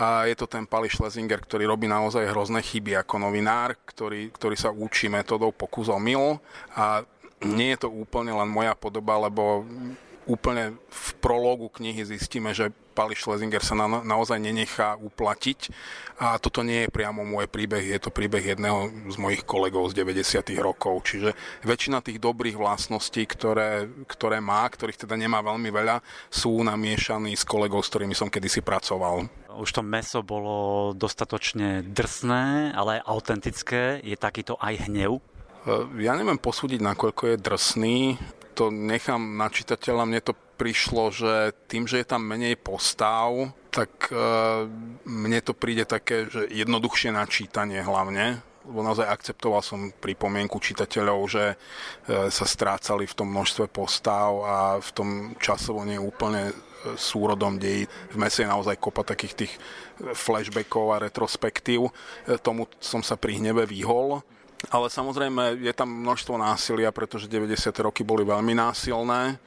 a 0.00 0.24
je 0.24 0.32
to 0.32 0.48
ten 0.48 0.64
Pali 0.64 0.88
Schlesinger, 0.88 1.44
ktorý 1.44 1.68
robí 1.68 1.84
naozaj 1.84 2.24
hrozné 2.32 2.64
chyby 2.64 2.96
ako 3.04 3.20
novinár, 3.20 3.76
ktorý, 3.84 4.32
ktorý 4.32 4.56
sa 4.56 4.72
učí 4.72 5.12
metodou 5.12 5.52
pokus 5.52 5.92
omyl 5.92 6.40
a 6.72 7.04
nie 7.44 7.76
je 7.76 7.84
to 7.84 7.88
úplne 7.92 8.32
len 8.32 8.48
moja 8.48 8.72
podoba, 8.72 9.20
lebo 9.28 9.68
úplne 10.24 10.72
v 10.88 11.08
prológu 11.20 11.68
knihy 11.76 12.00
zistíme, 12.08 12.56
že 12.56 12.72
Pali 13.00 13.16
Schlesinger 13.16 13.64
sa 13.64 13.72
na, 13.72 14.04
naozaj 14.04 14.36
nenechá 14.36 15.00
uplatiť 15.00 15.72
a 16.20 16.36
toto 16.36 16.60
nie 16.60 16.84
je 16.84 16.92
priamo 16.92 17.24
môj 17.24 17.48
príbeh, 17.48 17.80
je 17.80 17.96
to 17.96 18.12
príbeh 18.12 18.52
jedného 18.52 18.92
z 19.08 19.16
mojich 19.16 19.48
kolegov 19.48 19.88
z 19.88 20.04
90. 20.04 20.52
rokov, 20.60 21.08
čiže 21.08 21.32
väčšina 21.64 22.04
tých 22.04 22.20
dobrých 22.20 22.60
vlastností, 22.60 23.24
ktoré, 23.24 23.88
ktoré 24.04 24.44
má, 24.44 24.68
ktorých 24.68 25.08
teda 25.08 25.16
nemá 25.16 25.40
veľmi 25.40 25.72
veľa, 25.72 26.04
sú 26.28 26.60
namiešaní 26.60 27.32
s 27.32 27.48
kolegov, 27.48 27.80
s 27.80 27.88
ktorými 27.88 28.12
som 28.12 28.28
kedysi 28.28 28.60
pracoval. 28.60 29.24
Už 29.56 29.72
to 29.72 29.80
meso 29.80 30.20
bolo 30.20 30.92
dostatočne 30.92 31.80
drsné, 31.80 32.76
ale 32.76 33.00
autentické. 33.00 33.96
Je 34.04 34.20
takýto 34.20 34.60
aj 34.60 34.92
hnev? 34.92 35.24
E, 35.64 36.04
ja 36.04 36.12
neviem 36.20 36.36
posúdiť, 36.36 36.84
nakoľko 36.84 37.32
je 37.32 37.36
drsný 37.40 37.98
to 38.60 38.68
nechám 38.68 39.40
na 39.40 39.48
čitateľa. 39.48 40.04
Mne 40.04 40.20
to 40.20 40.36
prišlo, 40.60 41.08
že 41.08 41.56
tým, 41.64 41.88
že 41.88 42.04
je 42.04 42.10
tam 42.12 42.20
menej 42.20 42.60
postav, 42.60 43.32
tak 43.72 44.12
e, 44.12 44.16
mne 45.08 45.40
to 45.40 45.56
príde 45.56 45.88
také, 45.88 46.28
že 46.28 46.44
jednoduchšie 46.52 47.16
načítanie 47.16 47.80
hlavne, 47.80 48.44
lebo 48.68 48.84
naozaj 48.84 49.08
akceptoval 49.08 49.64
som 49.64 49.88
pripomienku 49.88 50.60
čitateľov, 50.60 51.18
že 51.32 51.44
e, 51.48 51.56
sa 52.28 52.44
strácali 52.44 53.08
v 53.08 53.16
tom 53.16 53.32
množstve 53.32 53.72
postav 53.72 54.30
a 54.44 54.56
v 54.76 54.90
tom 54.92 55.08
časovo 55.40 55.80
nie 55.88 55.96
úplne 55.96 56.52
e, 56.52 56.54
súrodom 56.92 57.56
dejí. 57.56 57.88
V 58.12 58.16
mese 58.20 58.44
je 58.44 58.52
naozaj 58.52 58.76
kopa 58.76 59.00
takých 59.00 59.48
tých 59.48 59.52
flashbackov 60.12 60.92
a 60.92 61.02
retrospektív. 61.08 61.88
E, 61.88 61.92
tomu 62.36 62.68
som 62.84 63.00
sa 63.00 63.16
pri 63.16 63.40
hneve 63.40 63.64
vyhol 63.64 64.20
ale 64.68 64.92
samozrejme 64.92 65.56
je 65.64 65.72
tam 65.72 65.88
množstvo 65.88 66.36
násilia, 66.36 66.92
pretože 66.92 67.32
90. 67.32 67.72
roky 67.80 68.04
boli 68.04 68.28
veľmi 68.28 68.52
násilné 68.52 69.40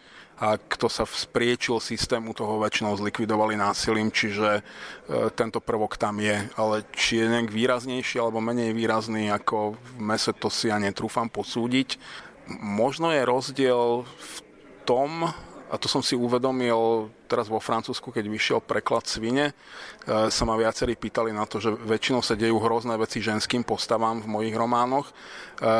a 0.44 0.60
kto 0.60 0.92
sa 0.92 1.08
spriečil 1.08 1.80
systému, 1.80 2.36
toho 2.36 2.60
väčšinou 2.60 3.00
zlikvidovali 3.00 3.56
násilím, 3.56 4.12
čiže 4.12 4.60
e, 4.60 4.62
tento 5.32 5.64
prvok 5.64 5.96
tam 5.96 6.20
je. 6.20 6.52
Ale 6.60 6.84
či 6.92 7.24
je 7.24 7.32
nejak 7.32 7.48
výraznejší 7.48 8.20
alebo 8.20 8.44
menej 8.44 8.76
výrazný 8.76 9.32
ako 9.32 9.80
v 9.80 9.92
mese, 10.04 10.36
to 10.36 10.52
si 10.52 10.68
ja 10.68 10.76
netrúfam 10.84 11.32
posúdiť. 11.32 11.96
Možno 12.60 13.16
je 13.16 13.24
rozdiel 13.24 14.04
v 14.04 14.38
tom, 14.84 15.32
a 15.72 15.76
to 15.80 15.88
som 15.88 16.04
si 16.04 16.20
uvedomil 16.20 17.08
teraz 17.32 17.48
vo 17.48 17.64
Francúzsku, 17.64 18.12
keď 18.12 18.28
vyšiel 18.28 18.60
preklad 18.60 19.08
Svine, 19.08 19.56
e, 20.04 20.28
sa 20.28 20.44
ma 20.44 20.60
viacerí 20.60 21.00
pýtali 21.00 21.32
na 21.32 21.48
to, 21.48 21.64
že 21.64 21.72
väčšinou 21.72 22.20
sa 22.20 22.36
dejú 22.36 22.60
hrozné 22.60 23.00
veci 23.00 23.24
ženským 23.24 23.64
postavám 23.64 24.20
v 24.20 24.28
mojich 24.28 24.56
románoch. 24.60 25.08
E, 25.08 25.14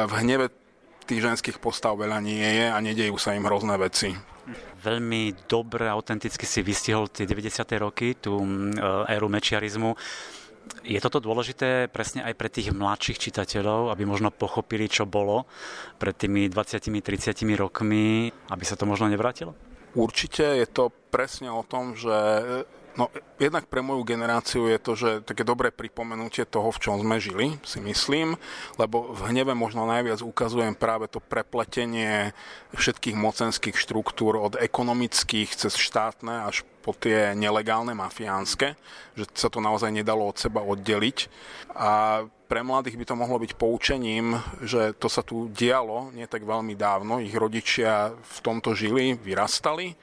v 0.08 0.14
hneve 0.24 0.56
tých 1.04 1.20
ženských 1.20 1.60
postav 1.60 2.00
veľa 2.00 2.24
nie 2.24 2.64
je 2.64 2.72
a 2.72 2.80
nedejú 2.80 3.20
sa 3.20 3.36
im 3.36 3.44
hrozné 3.44 3.76
veci. 3.76 4.33
Veľmi 4.84 5.48
dobre, 5.48 5.88
autenticky 5.88 6.44
si 6.44 6.60
vystihol 6.60 7.08
tie 7.08 7.24
90. 7.24 7.64
roky, 7.80 8.20
tú 8.20 8.36
e, 8.38 8.48
éru 9.08 9.32
mečiarizmu. 9.32 9.96
Je 10.84 11.00
toto 11.00 11.20
dôležité 11.20 11.92
presne 11.92 12.24
aj 12.24 12.34
pre 12.40 12.48
tých 12.48 12.72
mladších 12.72 13.20
čitateľov, 13.20 13.92
aby 13.92 14.04
možno 14.08 14.32
pochopili, 14.32 14.88
čo 14.88 15.04
bolo 15.04 15.48
pred 16.00 16.16
tými 16.16 16.48
20-30 16.48 17.60
rokmi, 17.60 18.32
aby 18.52 18.64
sa 18.64 18.80
to 18.80 18.88
možno 18.88 19.12
nevrátilo? 19.12 19.56
Určite 19.94 20.60
je 20.60 20.68
to 20.68 20.90
presne 21.12 21.52
o 21.52 21.62
tom, 21.68 21.94
že 21.94 22.12
No, 22.94 23.10
jednak 23.42 23.66
pre 23.66 23.82
moju 23.82 24.06
generáciu 24.06 24.70
je 24.70 24.78
to, 24.78 24.94
že 24.94 25.10
také 25.26 25.42
dobré 25.42 25.74
pripomenutie 25.74 26.46
toho, 26.46 26.70
v 26.70 26.78
čom 26.78 27.02
sme 27.02 27.18
žili, 27.18 27.58
si 27.66 27.82
myslím, 27.82 28.38
lebo 28.78 29.10
v 29.18 29.34
hneve 29.34 29.58
možno 29.58 29.90
najviac 29.90 30.22
ukazujem 30.22 30.78
práve 30.78 31.10
to 31.10 31.18
prepletenie 31.18 32.38
všetkých 32.78 33.18
mocenských 33.18 33.74
štruktúr 33.74 34.38
od 34.38 34.62
ekonomických 34.62 35.58
cez 35.58 35.74
štátne 35.74 36.46
až 36.46 36.62
po 36.86 36.94
tie 36.94 37.34
nelegálne 37.34 37.98
mafiánske, 37.98 38.78
že 39.18 39.26
sa 39.34 39.50
to 39.50 39.58
naozaj 39.58 39.90
nedalo 39.90 40.30
od 40.30 40.38
seba 40.38 40.62
oddeliť. 40.62 41.18
A 41.74 42.22
pre 42.46 42.62
mladých 42.62 43.02
by 43.02 43.06
to 43.10 43.16
mohlo 43.18 43.42
byť 43.42 43.58
poučením, 43.58 44.38
že 44.62 44.94
to 44.94 45.10
sa 45.10 45.26
tu 45.26 45.50
dialo 45.50 46.14
nie 46.14 46.30
tak 46.30 46.46
veľmi 46.46 46.78
dávno, 46.78 47.18
ich 47.18 47.34
rodičia 47.34 48.14
v 48.14 48.38
tomto 48.46 48.78
žili, 48.78 49.18
vyrastali 49.18 49.98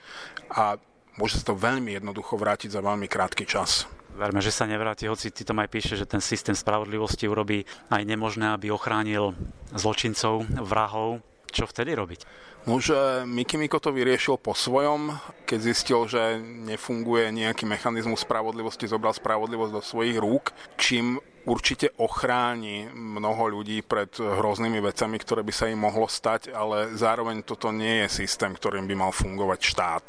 a 0.50 0.74
môže 1.20 1.36
sa 1.36 1.52
to 1.52 1.60
veľmi 1.60 2.00
jednoducho 2.00 2.40
vrátiť 2.40 2.72
za 2.72 2.80
veľmi 2.80 3.04
krátky 3.04 3.44
čas. 3.44 3.84
Verme, 4.16 4.40
že 4.40 4.50
sa 4.52 4.64
nevráti, 4.64 5.04
hoci 5.04 5.28
ty 5.28 5.44
tam 5.44 5.60
aj 5.60 5.68
píše, 5.68 5.94
že 6.00 6.08
ten 6.08 6.24
systém 6.24 6.56
spravodlivosti 6.56 7.28
urobí 7.28 7.68
aj 7.92 8.02
nemožné, 8.08 8.56
aby 8.56 8.72
ochránil 8.72 9.36
zločincov, 9.76 10.48
vrahov. 10.48 11.20
Čo 11.50 11.66
vtedy 11.66 11.98
robiť? 11.98 12.20
Už 12.68 12.92
Miki 13.26 13.56
Miko 13.56 13.80
to 13.80 13.90
vyriešil 13.90 14.38
po 14.38 14.52
svojom, 14.54 15.16
keď 15.48 15.58
zistil, 15.58 16.04
že 16.06 16.38
nefunguje 16.38 17.32
nejaký 17.32 17.64
mechanizmus 17.66 18.22
spravodlivosti, 18.22 18.86
zobral 18.86 19.16
spravodlivosť 19.16 19.72
do 19.72 19.82
svojich 19.82 20.20
rúk, 20.20 20.52
čím 20.76 21.18
určite 21.48 21.90
ochráni 21.96 22.86
mnoho 22.92 23.48
ľudí 23.48 23.80
pred 23.80 24.12
hroznými 24.12 24.78
vecami, 24.78 25.16
ktoré 25.16 25.40
by 25.40 25.52
sa 25.56 25.72
im 25.72 25.80
mohlo 25.80 26.04
stať, 26.06 26.52
ale 26.52 26.92
zároveň 26.94 27.42
toto 27.42 27.72
nie 27.72 28.04
je 28.04 28.22
systém, 28.22 28.52
ktorým 28.52 28.84
by 28.84 28.94
mal 28.94 29.10
fungovať 29.10 29.58
štát. 29.64 30.06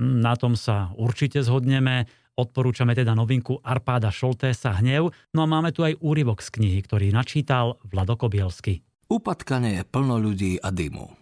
Na 0.00 0.38
tom 0.38 0.56
sa 0.56 0.92
určite 0.96 1.44
zhodneme. 1.44 2.08
Odporúčame 2.32 2.96
teda 2.96 3.12
novinku 3.12 3.60
Arpáda 3.60 4.08
Šoltésa 4.08 4.72
Hnev. 4.80 5.12
No 5.36 5.44
a 5.44 5.50
máme 5.50 5.68
tu 5.76 5.84
aj 5.84 6.00
úryvok 6.00 6.40
z 6.40 6.48
knihy, 6.48 6.80
ktorý 6.80 7.12
načítal 7.12 7.76
Vlado 7.84 8.16
Kobielsky. 8.16 8.80
Upatkane 9.12 9.76
je 9.76 9.82
plno 9.84 10.16
ľudí 10.16 10.56
a 10.56 10.72
dymu. 10.72 11.12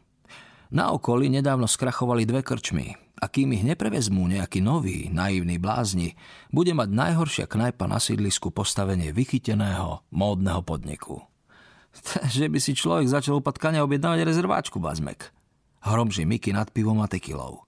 Na 0.71 0.95
okolí 0.95 1.27
nedávno 1.27 1.67
skrachovali 1.67 2.23
dve 2.23 2.47
krčmy 2.47 2.95
a 3.19 3.27
kým 3.27 3.59
ich 3.59 3.67
neprevezmú 3.67 4.31
nejaký 4.31 4.63
nový, 4.63 5.11
naivný 5.11 5.59
blázni, 5.59 6.15
bude 6.55 6.71
mať 6.71 6.95
najhoršia 6.95 7.47
knajpa 7.51 7.91
na 7.91 7.99
sídlisku 7.99 8.55
postavenie 8.55 9.11
vychyteného, 9.11 10.07
módneho 10.15 10.63
podniku. 10.63 11.27
že 12.35 12.47
by 12.47 12.59
si 12.63 12.79
človek 12.79 13.11
začal 13.11 13.39
u 13.39 13.43
patkania 13.43 13.83
objednávať 13.83 14.23
rezerváčku, 14.23 14.79
bazmek. 14.79 15.35
Hromží 15.83 16.23
Miky 16.23 16.55
nad 16.55 16.71
pivom 16.71 17.03
a 17.03 17.09
tekilou. 17.09 17.65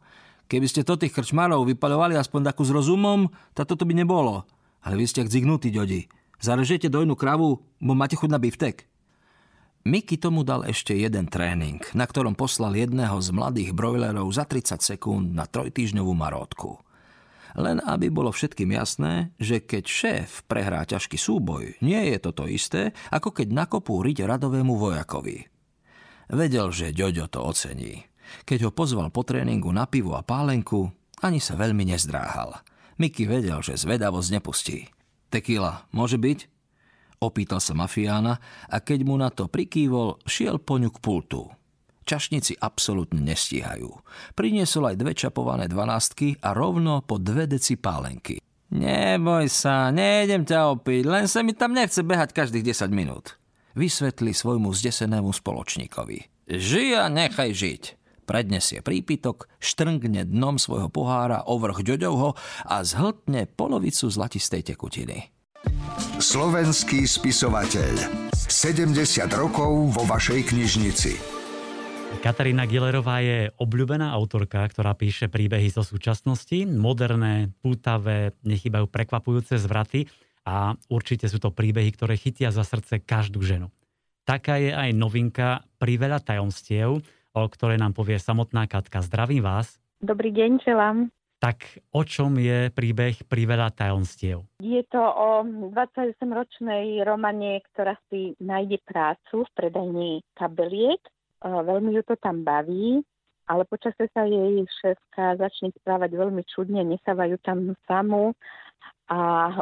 Keby 0.52 0.68
ste 0.68 0.84
to 0.84 1.00
tých 1.00 1.16
krčmarov 1.16 1.64
vypaľovali 1.64 2.12
aspoň 2.12 2.52
takú 2.52 2.68
s 2.68 2.76
rozumom, 2.76 3.32
tak 3.56 3.72
toto 3.72 3.88
by 3.88 3.96
nebolo. 3.96 4.44
Ale 4.84 5.00
vy 5.00 5.08
ste 5.08 5.24
jak 5.24 5.32
zignutí, 5.32 5.72
ďodi. 5.72 6.12
Zarežete 6.44 6.92
dojnú 6.92 7.16
kravu, 7.16 7.64
bo 7.80 7.92
máte 7.96 8.20
chuť 8.20 8.28
na 8.28 8.36
biftek. 8.36 8.84
Miky 9.88 10.20
tomu 10.20 10.44
dal 10.44 10.68
ešte 10.68 10.92
jeden 10.92 11.24
tréning, 11.32 11.80
na 11.96 12.04
ktorom 12.04 12.36
poslal 12.36 12.76
jedného 12.76 13.16
z 13.24 13.32
mladých 13.32 13.72
brojlerov 13.72 14.28
za 14.28 14.44
30 14.44 14.84
sekúnd 14.84 15.32
na 15.32 15.48
trojtýždňovú 15.48 16.12
marótku. 16.12 16.84
Len 17.56 17.80
aby 17.80 18.12
bolo 18.12 18.28
všetkým 18.28 18.76
jasné, 18.76 19.32
že 19.40 19.64
keď 19.64 19.84
šéf 19.88 20.28
prehrá 20.44 20.84
ťažký 20.84 21.16
súboj, 21.16 21.80
nie 21.80 22.12
je 22.12 22.18
toto 22.20 22.44
isté, 22.44 22.92
ako 23.08 23.32
keď 23.32 23.56
nakopú 23.56 24.04
riť 24.04 24.28
radovému 24.28 24.76
vojakovi. 24.76 25.48
Vedel, 26.28 26.68
že 26.76 26.92
Ďoďo 26.92 27.32
to 27.32 27.40
ocení. 27.40 28.11
Keď 28.44 28.68
ho 28.68 28.70
pozval 28.70 29.08
po 29.12 29.22
tréningu 29.22 29.70
na 29.70 29.84
pivu 29.86 30.16
a 30.16 30.24
pálenku, 30.24 30.90
ani 31.22 31.38
sa 31.38 31.54
veľmi 31.54 31.86
nezdráhal. 31.86 32.58
Miky 32.98 33.24
vedel, 33.24 33.62
že 33.62 33.78
zvedavosť 33.78 34.28
nepustí. 34.38 34.90
Tekila, 35.32 35.88
môže 35.94 36.20
byť? 36.20 36.50
Opýtal 37.22 37.62
sa 37.62 37.72
mafiána 37.78 38.42
a 38.66 38.76
keď 38.82 39.00
mu 39.06 39.14
na 39.14 39.30
to 39.30 39.46
prikývol, 39.46 40.18
šiel 40.26 40.58
po 40.58 40.76
ňu 40.76 40.90
k 40.90 40.98
pultu. 40.98 41.46
Čašníci 42.02 42.58
absolútne 42.58 43.22
nestíhajú. 43.22 43.94
Priniesol 44.34 44.90
aj 44.90 44.96
dve 44.98 45.14
čapované 45.14 45.70
dvanástky 45.70 46.34
a 46.42 46.50
rovno 46.50 47.06
po 47.06 47.22
dve 47.22 47.46
deci 47.46 47.78
pálenky. 47.78 48.42
Neboj 48.74 49.46
sa, 49.46 49.94
nejdem 49.94 50.42
ťa 50.42 50.74
opiť, 50.74 51.02
len 51.06 51.30
sa 51.30 51.46
mi 51.46 51.54
tam 51.54 51.76
nechce 51.76 52.02
behať 52.02 52.34
každých 52.34 52.74
10 52.74 52.90
minút. 52.90 53.38
Vysvetli 53.78 54.34
svojmu 54.34 54.74
zdesenému 54.74 55.30
spoločníkovi. 55.30 56.50
Žij 56.50 56.90
a 56.98 57.06
nechaj 57.06 57.50
žiť. 57.54 57.82
Prednesie 58.32 58.80
prípitok, 58.80 59.44
štrngne 59.60 60.24
dnom 60.24 60.56
svojho 60.56 60.88
pohára 60.88 61.44
o 61.44 61.60
vrch 61.60 61.84
ďoďovho 61.84 62.32
a 62.64 62.80
zhltne 62.80 63.44
polovicu 63.44 64.08
zlatistej 64.08 64.72
tekutiny. 64.72 65.28
Slovenský 66.16 67.04
spisovateľ. 67.04 67.92
70 68.32 68.96
rokov 69.36 69.92
vo 69.92 70.08
vašej 70.08 70.48
knižnici. 70.48 71.12
Katarína 72.24 72.64
Gillerová 72.64 73.20
je 73.20 73.52
obľúbená 73.60 74.08
autorka, 74.08 74.64
ktorá 74.64 74.96
píše 74.96 75.28
príbehy 75.28 75.68
zo 75.68 75.84
súčasnosti, 75.84 76.64
moderné, 76.64 77.52
pútavé, 77.60 78.32
nechybajú 78.48 78.88
prekvapujúce 78.88 79.60
zvraty 79.60 80.08
a 80.48 80.72
určite 80.88 81.28
sú 81.28 81.36
to 81.36 81.52
príbehy, 81.52 81.92
ktoré 81.92 82.16
chytia 82.16 82.48
za 82.48 82.64
srdce 82.64 83.04
každú 83.04 83.44
ženu. 83.44 83.68
Taká 84.24 84.56
je 84.56 84.72
aj 84.72 84.88
novinka 84.96 85.68
Priveľa 85.76 86.24
tajomstiev, 86.24 87.04
o 87.32 87.42
ktorej 87.48 87.80
nám 87.80 87.96
povie 87.96 88.20
samotná 88.20 88.68
Katka. 88.68 89.00
Zdravím 89.04 89.44
vás. 89.44 89.76
Dobrý 90.00 90.32
deň, 90.32 90.50
želám. 90.64 91.08
Tak 91.42 91.82
o 91.90 92.06
čom 92.06 92.38
je 92.38 92.70
príbeh 92.70 93.26
Priveľa 93.26 93.74
tajomstiev? 93.74 94.46
Je 94.62 94.78
to 94.86 95.02
o 95.02 95.42
28-ročnej 95.74 97.02
Romane, 97.02 97.66
ktorá 97.74 97.98
si 98.06 98.38
nájde 98.38 98.78
prácu 98.86 99.42
v 99.42 99.50
predajni 99.58 100.10
kabeliek 100.38 101.02
veľmi 101.42 101.90
ju 101.98 102.02
to 102.06 102.14
tam 102.22 102.46
baví, 102.46 103.02
ale 103.50 103.66
počasie 103.66 104.06
sa 104.14 104.22
jej 104.22 104.62
šéfka 104.80 105.34
začne 105.36 105.74
správať 105.82 106.14
veľmi 106.14 106.42
čudne, 106.46 106.86
nechávajú 106.86 107.36
tam 107.42 107.74
samú 107.90 108.38
a 109.12 109.18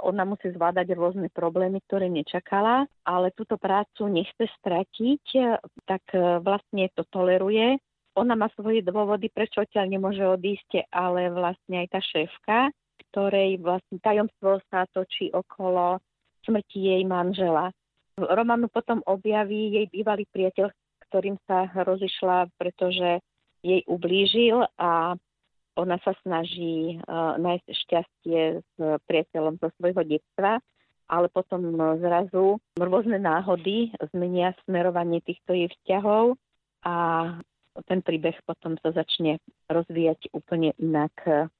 ona 0.06 0.22
musí 0.22 0.54
zvládať 0.54 0.94
rôzne 0.94 1.26
problémy, 1.34 1.82
ktoré 1.90 2.06
nečakala, 2.06 2.86
ale 3.02 3.34
túto 3.34 3.58
prácu 3.58 4.06
nechce 4.06 4.46
stratiť, 4.62 5.24
tak 5.90 6.06
e, 6.14 6.38
vlastne 6.38 6.86
to 6.94 7.02
toleruje. 7.10 7.74
Ona 8.14 8.38
má 8.38 8.46
svoje 8.54 8.86
dôvody, 8.86 9.26
prečo 9.26 9.66
odtiaľ 9.66 9.90
nemôže 9.90 10.22
odísť, 10.22 10.86
ale 10.94 11.34
vlastne 11.34 11.82
aj 11.82 11.88
tá 11.90 11.98
šéfka, 11.98 12.58
ktorej 13.10 13.58
vlastne 13.58 13.98
tajomstvo 13.98 14.62
sa 14.70 14.86
točí 14.94 15.34
okolo 15.34 15.98
smrti 16.46 16.94
jej 16.94 17.02
manžela. 17.02 17.74
Romanu 18.14 18.70
potom 18.70 19.02
objaví 19.02 19.74
jej 19.74 19.86
bývalý 19.90 20.30
priateľ, 20.30 20.70
ktorým 21.10 21.42
sa 21.50 21.66
rozišla, 21.74 22.54
pretože 22.54 23.18
jej 23.66 23.82
ublížil 23.90 24.62
a 24.78 25.18
ona 25.78 25.98
sa 26.02 26.14
snaží 26.24 26.98
uh, 26.98 27.38
nájsť 27.38 27.66
šťastie 27.70 28.40
s 28.62 28.74
priateľom 29.06 29.58
zo 29.62 29.68
svojho 29.78 30.02
detstva, 30.06 30.58
ale 31.10 31.26
potom 31.30 31.74
zrazu 31.98 32.62
rôzne 32.78 33.18
náhody 33.18 33.90
zmenia 34.14 34.54
smerovanie 34.62 35.18
týchto 35.26 35.54
jej 35.58 35.66
vzťahov 35.66 36.38
a 36.86 36.94
ten 37.86 38.02
príbeh 38.02 38.38
potom 38.46 38.78
sa 38.82 38.94
začne 38.94 39.42
rozvíjať 39.66 40.30
úplne 40.34 40.74
inak 40.78 41.14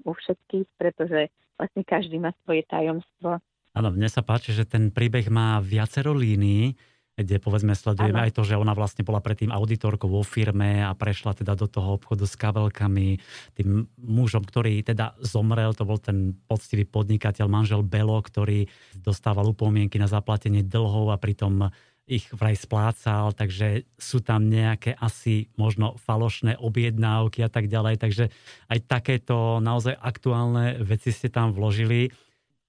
u 0.07 0.11
všetkých, 0.14 0.66
pretože 0.79 1.31
vlastne 1.59 1.83
každý 1.83 2.18
má 2.18 2.31
svoje 2.46 2.66
tajomstvo. 2.66 3.42
Áno, 3.70 3.88
mne 3.94 4.11
sa 4.11 4.27
páči, 4.27 4.51
že 4.51 4.66
ten 4.66 4.90
príbeh 4.90 5.31
má 5.31 5.62
viacero 5.62 6.11
línií 6.11 6.75
kde 7.18 7.37
povedzme 7.42 7.77
sledujeme 7.77 8.16
ano. 8.16 8.27
aj 8.27 8.33
to, 8.33 8.42
že 8.46 8.57
ona 8.57 8.73
vlastne 8.73 9.05
bola 9.05 9.20
predtým 9.20 9.53
auditorkou 9.53 10.09
vo 10.09 10.25
firme 10.25 10.81
a 10.85 10.96
prešla 10.96 11.37
teda 11.37 11.53
do 11.59 11.68
toho 11.68 12.01
obchodu 12.01 12.25
s 12.25 12.35
kabelkami. 12.38 13.20
Tým 13.57 13.88
mužom, 14.01 14.44
ktorý 14.46 14.81
teda 14.81 15.18
zomrel, 15.20 15.77
to 15.77 15.85
bol 15.85 16.01
ten 16.01 16.38
poctivý 16.49 16.88
podnikateľ, 16.88 17.46
manžel 17.51 17.85
Belo, 17.85 18.16
ktorý 18.20 18.70
dostával 18.96 19.53
upomienky 19.53 20.01
na 20.01 20.09
zaplatenie 20.09 20.64
dlhov 20.64 21.12
a 21.12 21.20
pritom 21.20 21.68
ich 22.11 22.27
vraj 22.35 22.59
splácal, 22.59 23.31
takže 23.31 23.87
sú 23.94 24.18
tam 24.18 24.51
nejaké 24.51 24.99
asi 24.99 25.46
možno 25.55 25.94
falošné 26.03 26.59
objednávky 26.59 27.46
a 27.46 27.51
tak 27.53 27.70
ďalej. 27.70 28.03
Takže 28.03 28.25
aj 28.66 28.79
takéto 28.90 29.62
naozaj 29.62 29.94
aktuálne 29.94 30.83
veci 30.83 31.14
ste 31.14 31.31
tam 31.31 31.55
vložili 31.55 32.11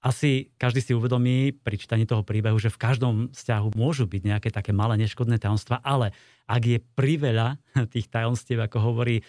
asi 0.01 0.49
každý 0.57 0.81
si 0.81 0.91
uvedomí 0.97 1.53
pri 1.53 1.77
čítaní 1.77 2.09
toho 2.09 2.25
príbehu, 2.25 2.57
že 2.57 2.73
v 2.73 2.81
každom 2.81 3.15
vzťahu 3.29 3.77
môžu 3.77 4.09
byť 4.09 4.21
nejaké 4.25 4.49
také 4.49 4.73
malé 4.73 4.97
neškodné 4.97 5.37
tajomstva, 5.37 5.77
ale 5.85 6.09
ak 6.49 6.61
je 6.65 6.79
priveľa 6.97 7.61
tých 7.93 8.09
tajomstiev, 8.09 8.65
ako 8.65 8.77
hovorí 8.81 9.21
e, 9.21 9.23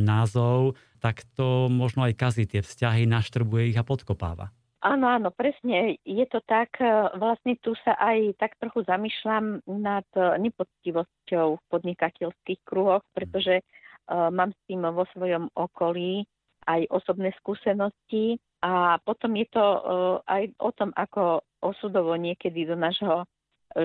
názov, 0.00 0.80
tak 0.98 1.28
to 1.36 1.68
možno 1.68 2.08
aj 2.08 2.16
kazí 2.16 2.48
tie 2.48 2.64
vzťahy, 2.64 3.04
naštrbuje 3.04 3.70
ich 3.70 3.78
a 3.78 3.84
podkopáva. 3.84 4.48
Áno, 4.78 5.10
áno, 5.10 5.34
presne. 5.34 5.98
Je 6.06 6.24
to 6.24 6.40
tak, 6.48 6.80
e, 6.80 6.88
vlastne 7.20 7.60
tu 7.60 7.76
sa 7.84 7.92
aj 8.00 8.40
tak 8.40 8.56
trochu 8.56 8.88
zamýšľam 8.88 9.60
nad 9.68 10.08
e, 10.16 10.40
nepoctivosťou 10.48 11.46
v 11.60 11.62
podnikateľských 11.68 12.60
kruhoch, 12.64 13.04
pretože 13.12 13.60
uh, 14.08 14.32
mám 14.32 14.56
s 14.56 14.60
tým 14.64 14.88
vo 14.88 15.04
svojom 15.12 15.52
okolí 15.52 16.24
aj 16.64 16.88
osobné 16.88 17.32
skúsenosti 17.40 18.40
a 18.58 18.98
potom 19.02 19.38
je 19.38 19.46
to 19.54 19.62
uh, 19.62 19.82
aj 20.26 20.50
o 20.58 20.70
tom, 20.74 20.90
ako 20.94 21.46
osudovo 21.62 22.14
niekedy 22.18 22.66
do 22.66 22.78
nášho 22.78 23.26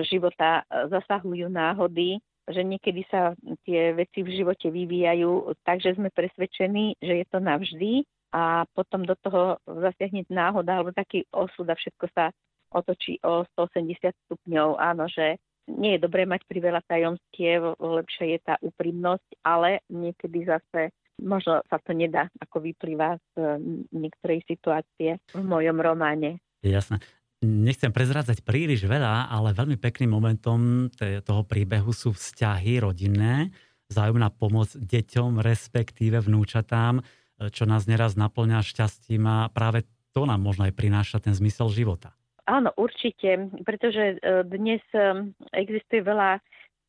života 0.02 0.64
e, 0.64 0.88
zasahujú 0.88 1.46
náhody, 1.50 2.18
že 2.48 2.60
niekedy 2.60 3.04
sa 3.08 3.32
tie 3.64 3.96
veci 3.96 4.20
v 4.20 4.34
živote 4.42 4.68
vyvíjajú 4.68 5.54
tak, 5.64 5.80
že 5.80 5.96
sme 5.96 6.12
presvedčení, 6.12 7.00
že 7.00 7.24
je 7.24 7.26
to 7.28 7.38
navždy 7.40 8.04
a 8.34 8.68
potom 8.76 9.06
do 9.08 9.16
toho 9.16 9.60
zasiahne 9.64 10.26
náhoda 10.28 10.76
alebo 10.76 10.92
taký 10.92 11.24
osud 11.32 11.64
a 11.70 11.76
všetko 11.78 12.06
sa 12.12 12.34
otočí 12.74 13.22
o 13.22 13.46
180 13.56 14.12
stupňov. 14.26 14.76
Áno, 14.76 15.06
že 15.08 15.38
nie 15.70 15.96
je 15.96 16.04
dobré 16.04 16.28
mať 16.28 16.44
priveľa 16.44 16.84
tajomstiev, 16.84 17.80
lepšia 17.80 18.36
je 18.36 18.38
tá 18.44 18.54
úprimnosť, 18.60 19.40
ale 19.40 19.80
niekedy 19.88 20.44
zase 20.44 20.92
Možno 21.22 21.62
sa 21.70 21.78
to 21.78 21.94
nedá, 21.94 22.26
ako 22.42 22.64
vyplýva 22.64 23.18
z 23.34 23.60
niektorej 23.94 24.42
situácie 24.50 25.22
v 25.30 25.44
mojom 25.44 25.78
románe. 25.78 26.42
Jasné. 26.64 26.98
Nechcem 27.44 27.92
prezrádzať 27.92 28.40
príliš 28.40 28.88
veľa, 28.88 29.28
ale 29.28 29.52
veľmi 29.52 29.76
pekným 29.76 30.16
momentom 30.16 30.88
toho 30.98 31.42
príbehu 31.44 31.92
sú 31.92 32.16
vzťahy 32.16 32.80
rodinné, 32.80 33.52
zájomná 33.92 34.32
pomoc 34.32 34.72
deťom, 34.72 35.44
respektíve 35.44 36.24
vnúčatám, 36.24 37.04
čo 37.52 37.64
nás 37.68 37.84
neraz 37.84 38.16
naplňa 38.16 38.64
šťastím 38.64 39.28
a 39.28 39.36
práve 39.52 39.84
to 40.14 40.24
nám 40.24 40.40
možno 40.40 40.64
aj 40.64 40.72
prináša 40.72 41.18
ten 41.20 41.34
zmysel 41.34 41.68
života. 41.68 42.14
Áno, 42.44 42.70
určite, 42.76 43.48
pretože 43.64 44.20
e, 44.20 44.44
dnes 44.44 44.84
e, 44.92 45.32
existuje 45.56 46.04
veľa 46.04 46.44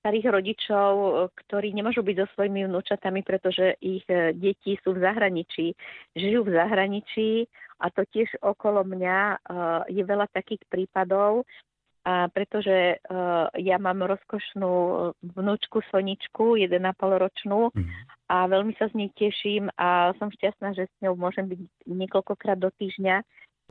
starých 0.05 0.29
rodičov, 0.29 0.91
e, 0.93 1.09
ktorí 1.33 1.73
nemôžu 1.73 2.05
byť 2.05 2.15
so 2.21 2.27
svojimi 2.37 2.69
vnúčatami, 2.69 3.25
pretože 3.25 3.73
ich 3.81 4.05
e, 4.05 4.37
deti 4.37 4.77
sú 4.85 4.93
v 4.93 5.01
zahraničí, 5.01 5.73
žijú 6.13 6.45
v 6.45 6.53
zahraničí 6.53 7.49
a 7.81 7.89
to 7.89 8.05
tiež 8.13 8.29
okolo 8.45 8.85
mňa 8.85 9.17
e, 9.17 9.37
je 9.97 10.03
veľa 10.05 10.29
takých 10.29 10.61
prípadov, 10.69 11.49
a 12.05 12.29
pretože 12.29 13.01
ja 13.57 13.77
mám 13.81 14.05
rozkošnú 14.05 14.73
vnúčku 15.25 15.81
Soničku, 15.89 16.53
1,5 16.53 16.77
ročnú 17.01 17.73
mhm. 17.73 17.89
a 18.29 18.45
veľmi 18.45 18.77
sa 18.77 18.93
z 18.93 19.01
nej 19.01 19.09
teším 19.17 19.73
a 19.73 20.13
som 20.21 20.29
šťastná, 20.29 20.77
že 20.77 20.85
s 20.85 20.95
ňou 21.01 21.17
môžem 21.17 21.49
byť 21.49 21.65
niekoľkokrát 21.89 22.61
do 22.61 22.69
týždňa 22.77 23.25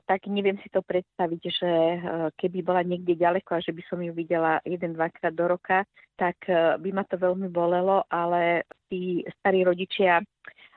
tak 0.04 0.28
neviem 0.28 0.60
si 0.60 0.68
to 0.68 0.84
predstaviť, 0.84 1.42
že 1.48 1.70
e, 1.70 1.98
keby 2.36 2.60
bola 2.60 2.84
niekde 2.84 3.16
ďaleko 3.16 3.56
a 3.56 3.64
že 3.64 3.72
by 3.72 3.82
som 3.88 3.98
ju 4.04 4.12
videla 4.12 4.60
jeden, 4.68 4.92
dvakrát 4.92 5.32
do 5.32 5.48
roka, 5.48 5.88
tak 6.20 6.36
e, 6.46 6.76
by 6.76 6.90
ma 6.92 7.04
to 7.08 7.16
veľmi 7.16 7.48
bolelo, 7.48 8.04
ale 8.12 8.68
tí 8.88 9.24
starí 9.40 9.64
rodičia 9.64 10.20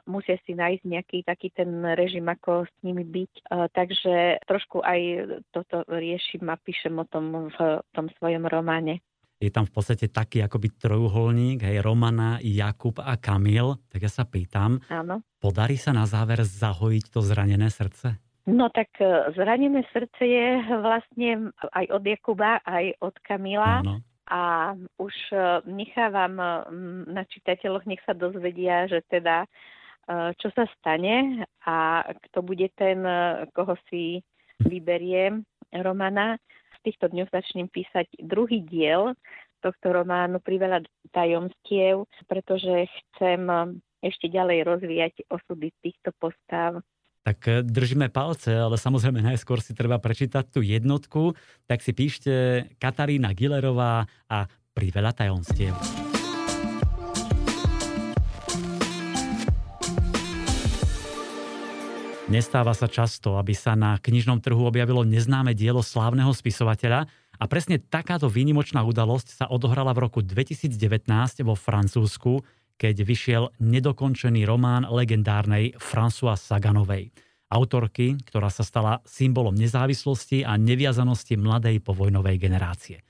musia 0.07 0.39
si 0.47 0.55
nájsť 0.55 0.83
nejaký 0.87 1.17
taký 1.27 1.51
ten 1.51 1.83
režim, 1.99 2.23
ako 2.23 2.63
s 2.63 2.73
nimi 2.81 3.03
byť. 3.03 3.33
E, 3.35 3.43
takže 3.75 4.43
trošku 4.47 4.79
aj 4.79 4.99
toto 5.51 5.83
riešim 5.91 6.47
a 6.47 6.55
píšem 6.55 6.95
o 6.95 7.05
tom 7.05 7.51
v 7.51 7.59
tom 7.91 8.07
svojom 8.17 8.47
románe 8.47 9.03
je 9.37 9.53
tam 9.53 9.69
v 9.69 9.73
podstate 9.73 10.09
taký 10.09 10.41
akoby 10.41 10.81
trojuholník, 10.81 11.61
hej, 11.61 11.85
Romana, 11.85 12.41
Jakub 12.41 12.97
a 12.97 13.21
Kamil. 13.21 13.77
Tak 13.85 14.01
ja 14.01 14.09
sa 14.09 14.25
pýtam, 14.25 14.81
Áno. 14.89 15.21
podarí 15.37 15.77
sa 15.77 15.93
na 15.93 16.09
záver 16.09 16.41
zahojiť 16.41 17.05
to 17.13 17.21
zranené 17.21 17.69
srdce? 17.69 18.26
No 18.47 18.71
tak 18.71 18.95
e, 19.03 19.35
zranené 19.35 19.83
srdce 19.91 20.23
je 20.23 20.47
vlastne 20.79 21.51
aj 21.75 21.85
od 21.91 22.03
Jakuba, 22.07 22.63
aj 22.63 22.95
od 23.03 23.15
Kamila. 23.19 23.83
Áno. 23.83 23.99
A 24.31 24.71
už 24.95 25.15
e, 25.35 25.37
nechávam 25.67 26.39
e, 26.39 26.47
na 27.11 27.27
čitateľoch, 27.27 27.83
nech 27.83 27.99
sa 28.07 28.15
dozvedia, 28.15 28.87
že 28.87 29.03
teda 29.11 29.45
čo 30.39 30.47
sa 30.55 30.63
stane 30.79 31.43
a 31.67 31.99
kto 32.31 32.39
bude 32.39 32.71
ten, 32.79 33.03
koho 33.51 33.75
si 33.91 34.23
vyberie 34.63 35.43
Romana 35.83 36.39
týchto 36.79 37.11
dňoch 37.11 37.27
začnem 37.27 37.67
písať 37.67 38.23
druhý 38.23 38.63
diel 38.63 39.11
tohto 39.59 39.91
románu 39.91 40.39
Priveľa 40.39 40.87
tajomstiev, 41.11 42.07
pretože 42.23 42.87
chcem 42.87 43.51
ešte 43.99 44.31
ďalej 44.31 44.63
rozvíjať 44.63 45.13
osudy 45.27 45.75
týchto 45.83 46.15
postav. 46.15 46.79
Tak 47.27 47.43
e, 47.43 47.59
držíme 47.59 48.07
palce, 48.07 48.55
ale 48.55 48.79
samozrejme 48.79 49.19
najskôr 49.19 49.59
si 49.59 49.75
treba 49.75 49.99
prečítať 49.99 50.47
tú 50.47 50.63
jednotku, 50.63 51.35
tak 51.67 51.83
si 51.83 51.91
píšte 51.91 52.63
Katarína 52.79 53.35
Gilerová 53.35 54.07
a 54.31 54.47
Priveľa 54.71 55.11
tajomstiev. 55.11 55.75
Nestáva 62.31 62.71
sa 62.71 62.87
často, 62.87 63.35
aby 63.35 63.51
sa 63.57 63.75
na 63.75 63.99
knižnom 63.99 64.39
trhu 64.39 64.63
objavilo 64.63 65.03
neznáme 65.03 65.51
dielo 65.51 65.83
slávneho 65.83 66.31
spisovateľa 66.31 67.11
a 67.39 67.43
presne 67.49 67.81
takáto 67.81 68.31
výnimočná 68.31 68.83
udalosť 68.87 69.27
sa 69.43 69.45
odohrala 69.51 69.91
v 69.91 70.07
roku 70.07 70.19
2019 70.23 70.77
vo 71.43 71.55
Francúzsku, 71.59 72.39
keď 72.77 72.95
vyšiel 73.03 73.43
nedokončený 73.57 74.45
román 74.45 74.85
legendárnej 74.85 75.73
François 75.81 76.37
Saganovej. 76.37 77.09
Autorky, 77.49 78.15
ktorá 78.27 78.53
sa 78.53 78.61
stala 78.61 79.01
symbolom 79.03 79.55
nezávislosti 79.55 80.45
a 80.45 80.55
neviazanosti 80.55 81.35
mladej 81.39 81.81
povojnovej 81.81 82.37
generácie. 82.37 83.01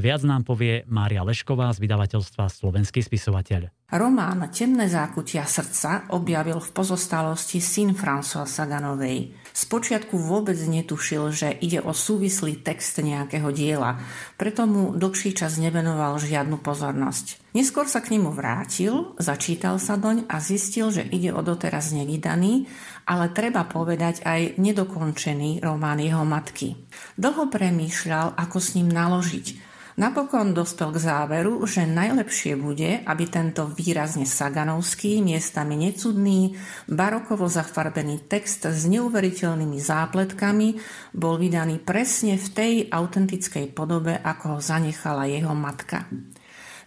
Viac 0.00 0.24
nám 0.24 0.48
povie 0.48 0.80
Mária 0.88 1.20
Lešková 1.20 1.68
z 1.76 1.84
vydavateľstva 1.84 2.48
Slovenský 2.48 3.04
spisovateľ. 3.04 3.68
Román 3.92 4.48
Temné 4.48 4.88
zákutia 4.88 5.44
srdca 5.44 6.08
objavil 6.16 6.56
v 6.56 6.72
pozostalosti 6.72 7.60
syn 7.60 7.92
François 7.92 8.48
Saganovej. 8.48 9.36
Spočiatku 9.52 10.16
vôbec 10.16 10.56
netušil, 10.56 11.36
že 11.36 11.52
ide 11.52 11.84
o 11.84 11.92
súvislý 11.92 12.64
text 12.64 12.96
nejakého 12.96 13.52
diela, 13.52 14.00
preto 14.40 14.64
mu 14.64 14.96
dlhší 14.96 15.36
čas 15.36 15.60
nevenoval 15.60 16.16
žiadnu 16.16 16.64
pozornosť. 16.64 17.52
Neskôr 17.52 17.84
sa 17.84 18.00
k 18.00 18.16
nemu 18.16 18.32
vrátil, 18.32 19.12
začítal 19.20 19.76
sa 19.76 20.00
doň 20.00 20.32
a 20.32 20.40
zistil, 20.40 20.88
že 20.88 21.04
ide 21.04 21.36
o 21.36 21.44
doteraz 21.44 21.92
nevydaný, 21.92 22.72
ale 23.04 23.28
treba 23.36 23.68
povedať 23.68 24.24
aj 24.24 24.56
nedokončený 24.56 25.60
román 25.60 26.00
jeho 26.00 26.24
matky. 26.24 26.88
Dlho 27.20 27.52
premýšľal, 27.52 28.38
ako 28.40 28.56
s 28.56 28.80
ním 28.80 28.88
naložiť– 28.88 29.48
Napokon 30.00 30.56
dospel 30.56 30.96
k 30.96 31.02
záveru, 31.12 31.60
že 31.68 31.84
najlepšie 31.84 32.56
bude, 32.56 33.04
aby 33.04 33.28
tento 33.28 33.68
výrazne 33.68 34.24
saganovský, 34.24 35.20
miestami 35.20 35.76
necudný, 35.76 36.56
barokovo 36.88 37.44
zafarbený 37.52 38.24
text 38.24 38.64
s 38.64 38.88
neuveriteľnými 38.88 39.76
zápletkami 39.76 40.80
bol 41.12 41.36
vydaný 41.36 41.84
presne 41.84 42.40
v 42.40 42.48
tej 42.48 42.72
autentickej 42.88 43.76
podobe, 43.76 44.16
ako 44.16 44.56
ho 44.56 44.58
zanechala 44.64 45.28
jeho 45.28 45.52
matka. 45.52 46.08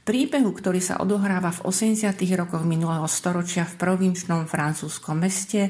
Príbehu, 0.03 0.49
ktorý 0.49 0.81
sa 0.81 0.97
odohráva 0.97 1.53
v 1.53 1.69
80. 1.69 2.17
rokoch 2.33 2.65
minulého 2.65 3.05
storočia 3.05 3.61
v 3.61 3.77
provinčnom 3.77 4.49
francúzskom 4.49 5.21
meste, 5.21 5.69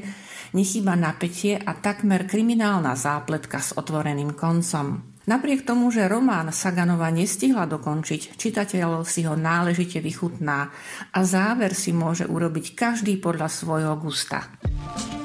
nechýba 0.56 0.95
napätie 0.95 1.60
a 1.60 1.75
takmer 1.75 2.23
kriminálna 2.23 2.95
zápletka 2.95 3.60
s 3.60 3.75
otvoreným 3.75 4.32
koncom. 4.32 5.12
Napriek 5.24 5.64
tomu, 5.64 5.88
že 5.88 6.12
román 6.12 6.52
Saganova 6.52 7.08
nestihla 7.08 7.64
dokončiť, 7.64 8.36
čitateľ 8.36 9.08
si 9.08 9.24
ho 9.24 9.40
náležite 9.40 10.04
vychutná 10.04 10.68
a 11.16 11.20
záver 11.24 11.72
si 11.72 11.96
môže 11.96 12.28
urobiť 12.28 12.76
každý 12.76 13.16
podľa 13.24 13.48
svojho 13.48 13.96
gusta. 14.04 14.52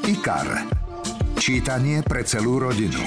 IKAR. 0.06 0.70
Čítanie 1.34 2.06
pre 2.06 2.22
celú 2.22 2.62
rodinu. 2.62 3.02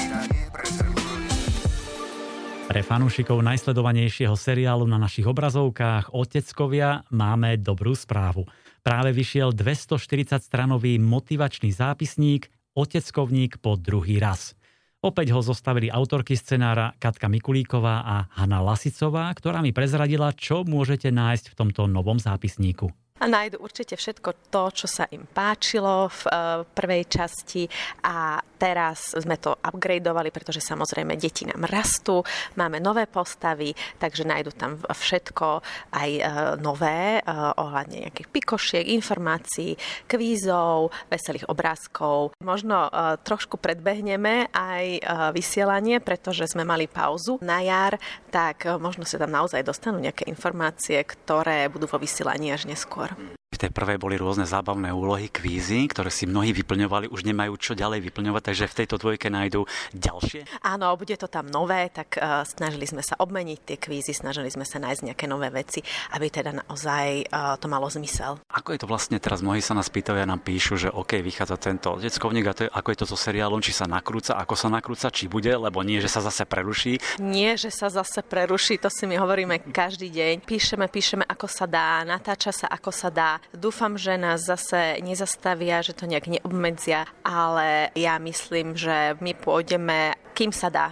Pre 2.68 2.82
fanúšikov 2.84 3.40
najsledovanejšieho 3.40 4.36
seriálu 4.36 4.84
na 4.84 5.00
našich 5.00 5.28
obrazovkách 5.28 6.12
Oteckovia 6.12 7.08
máme 7.08 7.56
dobrú 7.56 7.96
správu. 7.96 8.44
Práve 8.84 9.16
vyšiel 9.16 9.56
240-stranový 9.56 11.00
motivačný 11.00 11.72
zápisník 11.72 12.52
Oteckovník 12.76 13.64
po 13.64 13.80
druhý 13.80 14.20
raz– 14.20 14.52
Opäť 15.02 15.34
ho 15.34 15.42
zostavili 15.42 15.90
autorky 15.90 16.38
scenára 16.38 16.94
Katka 17.02 17.26
Mikulíková 17.26 18.06
a 18.06 18.16
Hanna 18.38 18.62
Lasicová, 18.62 19.34
ktorá 19.34 19.66
mi 19.66 19.74
prezradila, 19.74 20.30
čo 20.30 20.62
môžete 20.62 21.10
nájsť 21.10 21.50
v 21.50 21.58
tomto 21.58 21.90
novom 21.90 22.22
zápisníku. 22.22 22.86
A 23.18 23.26
nájdu 23.26 23.58
určite 23.66 23.98
všetko 23.98 24.54
to, 24.54 24.64
čo 24.70 24.86
sa 24.86 25.10
im 25.10 25.26
páčilo 25.26 26.06
v 26.06 26.22
uh, 26.30 26.34
prvej 26.70 27.10
časti 27.10 27.66
a 28.06 28.46
teraz 28.62 29.18
sme 29.18 29.42
to 29.42 29.58
upgradeovali, 29.58 30.30
pretože 30.30 30.62
samozrejme 30.62 31.18
deti 31.18 31.50
nám 31.50 31.66
rastú, 31.66 32.22
máme 32.54 32.78
nové 32.78 33.10
postavy, 33.10 33.74
takže 33.98 34.30
nájdu 34.30 34.54
tam 34.54 34.78
všetko 34.78 35.66
aj 35.90 36.10
uh, 36.22 36.26
nové 36.62 37.18
uh, 37.18 37.58
ohľadne 37.58 38.06
nejakých 38.06 38.30
pikošiek, 38.30 38.86
informácií, 38.94 39.74
kvízov, 40.06 40.94
veselých 41.10 41.50
obrázkov. 41.50 42.38
Možno 42.46 42.86
uh, 42.86 43.18
trošku 43.18 43.58
predbehneme 43.58 44.54
aj 44.54 44.86
vysielanie, 45.34 46.04
pretože 46.04 46.46
sme 46.52 46.68
mali 46.68 46.86
pauzu 46.86 47.40
na 47.42 47.64
jar, 47.64 47.96
tak 48.30 48.68
možno 48.78 49.08
sa 49.08 49.18
tam 49.18 49.32
naozaj 49.32 49.64
dostanú 49.64 49.98
nejaké 50.04 50.28
informácie, 50.28 51.00
ktoré 51.02 51.72
budú 51.72 51.88
vo 51.88 51.98
vysielaní 51.98 52.52
až 52.52 52.68
neskôr. 52.68 53.10
V 53.52 53.60
tej 53.60 53.76
prvej 53.76 54.00
boli 54.00 54.16
rôzne 54.16 54.48
zábavné 54.48 54.96
úlohy, 54.96 55.28
kvízy, 55.28 55.84
ktoré 55.92 56.08
si 56.08 56.24
mnohí 56.24 56.56
vyplňovali, 56.56 57.12
už 57.12 57.28
nemajú 57.28 57.60
čo 57.60 57.76
ďalej 57.76 58.00
vyplňovať, 58.08 58.48
takže 58.48 58.72
v 58.72 58.78
tejto 58.80 58.96
dvojke 58.96 59.28
nájdú 59.28 59.68
ďalšie? 59.92 60.64
Áno, 60.64 60.96
bude 60.96 61.20
to 61.20 61.28
tam 61.28 61.52
nové, 61.52 61.92
tak 61.92 62.16
uh, 62.16 62.48
snažili 62.48 62.88
sme 62.88 63.04
sa 63.04 63.20
obmeniť 63.20 63.60
tie 63.68 63.76
kvízy, 63.76 64.16
snažili 64.16 64.48
sme 64.48 64.64
sa 64.64 64.80
nájsť 64.80 65.04
nejaké 65.04 65.28
nové 65.28 65.52
veci, 65.52 65.84
aby 66.16 66.32
teda 66.32 66.64
naozaj 66.64 67.28
uh, 67.28 67.60
to 67.60 67.68
malo 67.68 67.92
zmysel. 67.92 68.40
Ako 68.56 68.72
je 68.72 68.80
to 68.80 68.88
vlastne 68.88 69.20
teraz? 69.20 69.44
Mnohí 69.44 69.60
sa 69.60 69.76
nás 69.76 69.92
pýtajú 69.92 70.16
a 70.16 70.32
nám 70.32 70.40
píšu, 70.48 70.80
že 70.80 70.88
OK, 70.88 71.20
vychádza 71.20 71.60
tento 71.60 72.00
deckovník 72.00 72.48
a 72.48 72.56
to 72.56 72.62
je, 72.66 72.70
ako 72.72 72.88
je 72.96 73.00
to 73.04 73.06
so 73.12 73.20
seriálom, 73.20 73.60
či 73.60 73.76
sa 73.76 73.84
nakrúca, 73.84 74.40
ako 74.40 74.56
sa 74.56 74.72
nakrúca, 74.72 75.12
či 75.12 75.28
bude, 75.28 75.52
lebo 75.52 75.84
nie, 75.84 76.00
že 76.00 76.08
sa 76.08 76.24
zase 76.24 76.48
preruší. 76.48 77.04
Nie, 77.20 77.60
že 77.60 77.68
sa 77.68 77.92
zase 77.92 78.24
preruší, 78.24 78.80
to 78.80 78.88
si 78.88 79.04
my 79.04 79.20
hovoríme 79.20 79.60
každý 79.76 80.08
deň. 80.08 80.48
Píšeme, 80.48 80.88
píšeme, 80.88 81.28
ako 81.28 81.52
sa 81.52 81.68
dá, 81.68 82.08
natáča 82.08 82.56
sa, 82.56 82.72
ako 82.72 82.96
sa 82.96 83.12
dá 83.12 83.41
Dúfam, 83.50 83.98
že 83.98 84.16
nás 84.16 84.46
zase 84.46 85.02
nezastavia, 85.02 85.82
že 85.82 85.98
to 85.98 86.06
nejak 86.06 86.30
neobmedzia, 86.30 87.10
ale 87.26 87.90
ja 87.98 88.22
myslím, 88.22 88.78
že 88.78 89.18
my 89.18 89.34
pôjdeme, 89.34 90.14
kým 90.38 90.54
sa 90.54 90.70
dá. 90.70 90.88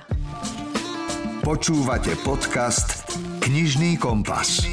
Počúvate 1.46 2.14
podcast 2.22 3.10
Knižný 3.42 3.98
kompas. 3.98 4.66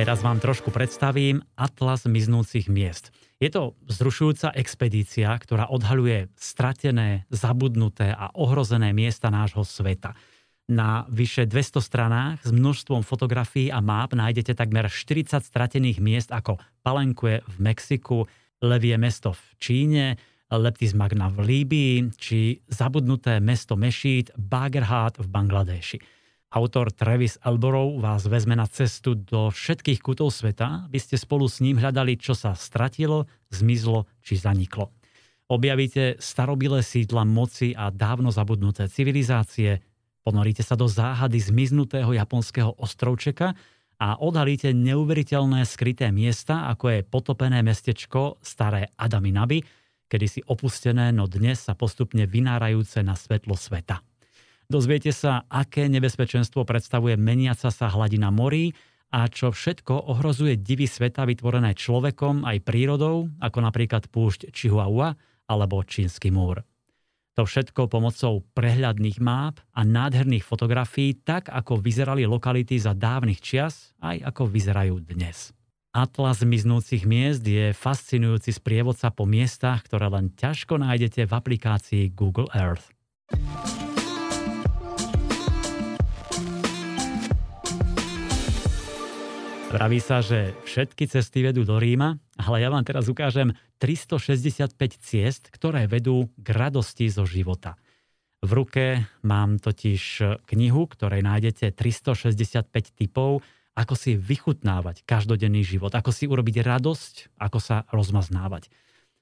Teraz 0.00 0.24
vám 0.24 0.40
trošku 0.40 0.72
predstavím 0.72 1.44
Atlas 1.60 2.08
miznúcich 2.08 2.72
miest. 2.72 3.12
Je 3.36 3.52
to 3.52 3.76
vzrušujúca 3.84 4.56
expedícia, 4.56 5.28
ktorá 5.36 5.68
odhaľuje 5.68 6.32
stratené, 6.40 7.28
zabudnuté 7.28 8.08
a 8.08 8.32
ohrozené 8.32 8.96
miesta 8.96 9.28
nášho 9.28 9.60
sveta. 9.60 10.16
Na 10.70 11.02
vyše 11.10 11.50
200 11.50 11.82
stranách 11.82 12.46
s 12.46 12.54
množstvom 12.54 13.02
fotografií 13.02 13.74
a 13.74 13.82
máp 13.82 14.14
nájdete 14.14 14.54
takmer 14.54 14.86
40 14.86 15.42
stratených 15.42 15.98
miest 15.98 16.30
ako 16.30 16.62
Palenque 16.86 17.42
v 17.42 17.56
Mexiku, 17.58 18.30
Levie 18.62 18.94
mesto 18.94 19.34
v 19.34 19.42
Číne, 19.58 20.04
Leptis 20.46 20.94
Magna 20.94 21.26
v 21.26 21.42
Líbii 21.42 22.14
či 22.14 22.62
zabudnuté 22.70 23.42
mesto 23.42 23.74
Mešít 23.74 24.30
Bagerhat 24.38 25.18
v 25.18 25.26
Bangladeši. 25.26 25.98
Autor 26.54 26.94
Travis 26.94 27.34
Elborough 27.42 27.98
vás 27.98 28.30
vezme 28.30 28.54
na 28.54 28.70
cestu 28.70 29.18
do 29.18 29.50
všetkých 29.50 29.98
kútov 29.98 30.30
sveta, 30.30 30.86
aby 30.86 31.02
ste 31.02 31.18
spolu 31.18 31.50
s 31.50 31.58
ním 31.58 31.82
hľadali, 31.82 32.14
čo 32.14 32.38
sa 32.38 32.54
stratilo, 32.54 33.26
zmizlo 33.50 34.06
či 34.22 34.38
zaniklo. 34.38 34.94
Objavíte 35.50 36.14
starobilé 36.22 36.86
sídla 36.86 37.26
moci 37.26 37.74
a 37.74 37.90
dávno 37.90 38.30
zabudnuté 38.30 38.86
civilizácie, 38.86 39.89
ponoríte 40.30 40.62
sa 40.62 40.78
do 40.78 40.86
záhady 40.86 41.42
zmiznutého 41.42 42.14
japonského 42.14 42.78
ostrovčeka 42.78 43.58
a 43.98 44.14
odhalíte 44.22 44.70
neuveriteľné 44.70 45.66
skryté 45.66 46.14
miesta, 46.14 46.70
ako 46.70 46.86
je 46.94 47.00
potopené 47.02 47.66
mestečko 47.66 48.38
Staré 48.38 48.94
Adaminaby, 48.94 49.66
kedy 50.06 50.26
si 50.30 50.40
opustené, 50.46 51.10
no 51.10 51.26
dnes 51.26 51.66
sa 51.66 51.74
postupne 51.74 52.30
vynárajúce 52.30 53.02
na 53.02 53.18
svetlo 53.18 53.58
sveta. 53.58 54.06
Dozviete 54.70 55.10
sa, 55.10 55.50
aké 55.50 55.90
nebezpečenstvo 55.90 56.62
predstavuje 56.62 57.18
meniaca 57.18 57.74
sa 57.74 57.90
hladina 57.90 58.30
morí 58.30 58.70
a 59.10 59.26
čo 59.26 59.50
všetko 59.50 60.14
ohrozuje 60.14 60.62
divy 60.62 60.86
sveta 60.86 61.26
vytvorené 61.26 61.74
človekom 61.74 62.46
aj 62.46 62.62
prírodou, 62.62 63.26
ako 63.42 63.58
napríklad 63.66 64.06
púšť 64.06 64.54
Chihuahua 64.54 65.18
alebo 65.50 65.82
Čínsky 65.82 66.30
múr. 66.30 66.62
To 67.40 67.48
všetko 67.48 67.88
pomocou 67.88 68.44
prehľadných 68.52 69.16
máp 69.16 69.64
a 69.72 69.80
nádherných 69.80 70.44
fotografií, 70.44 71.16
tak 71.16 71.48
ako 71.48 71.80
vyzerali 71.80 72.28
lokality 72.28 72.76
za 72.76 72.92
dávnych 72.92 73.40
čias, 73.40 73.96
aj 74.04 74.28
ako 74.28 74.44
vyzerajú 74.44 75.00
dnes. 75.00 75.48
Atlas 75.88 76.44
miznúcich 76.44 77.08
miest 77.08 77.40
je 77.40 77.72
fascinujúci 77.72 78.52
sprievodca 78.52 79.08
po 79.08 79.24
miestach, 79.24 79.88
ktoré 79.88 80.12
len 80.12 80.36
ťažko 80.36 80.84
nájdete 80.84 81.24
v 81.24 81.32
aplikácii 81.32 82.04
Google 82.12 82.52
Earth. 82.52 82.92
Vraví 89.72 90.02
sa, 90.04 90.20
že 90.20 90.52
všetky 90.68 91.08
cesty 91.08 91.40
vedú 91.40 91.64
do 91.64 91.80
Ríma, 91.80 92.20
ale 92.36 92.60
ja 92.60 92.68
vám 92.68 92.84
teraz 92.84 93.08
ukážem 93.08 93.56
365 93.80 94.76
ciest, 95.00 95.48
ktoré 95.48 95.88
vedú 95.88 96.28
k 96.36 96.48
radosti 96.52 97.08
zo 97.08 97.24
života. 97.24 97.80
V 98.44 98.50
ruke 98.52 99.08
mám 99.24 99.56
totiž 99.56 100.36
knihu, 100.44 100.84
ktorej 100.84 101.24
nájdete 101.24 101.72
365 101.72 102.68
typov, 102.92 103.40
ako 103.76 103.94
si 103.96 104.20
vychutnávať 104.20 105.08
každodenný 105.08 105.64
život, 105.64 105.92
ako 105.96 106.12
si 106.12 106.28
urobiť 106.28 106.60
radosť, 106.60 107.40
ako 107.40 107.58
sa 107.60 107.88
rozmaznávať. 107.88 108.68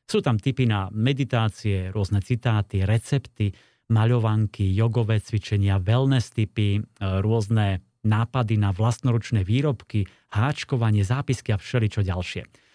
Sú 0.09 0.19
tam 0.25 0.41
typy 0.43 0.67
na 0.67 0.91
meditácie, 0.91 1.95
rôzne 1.95 2.19
citáty, 2.25 2.83
recepty, 2.83 3.55
maľovanky, 3.93 4.69
jogové 4.75 5.23
cvičenia, 5.23 5.79
wellness 5.79 6.35
typy, 6.35 6.83
rôzne 6.99 7.85
nápady 8.07 8.57
na 8.57 8.73
vlastnoručné 8.73 9.45
výrobky, 9.45 10.09
háčkovanie, 10.33 11.05
zápisky 11.05 11.53
a 11.53 11.61
všeličo 11.61 12.07
ďalšie. 12.07 12.68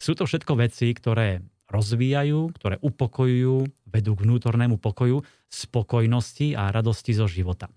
Sú 0.00 0.16
to 0.16 0.24
všetko 0.24 0.56
veci, 0.56 0.96
ktoré 0.96 1.44
rozvíjajú, 1.68 2.56
ktoré 2.56 2.80
upokojujú, 2.80 3.68
vedú 3.92 4.16
k 4.16 4.24
vnútornému 4.24 4.80
pokoju, 4.80 5.20
spokojnosti 5.52 6.56
a 6.56 6.72
radosti 6.72 7.12
zo 7.12 7.28
života. 7.28 7.68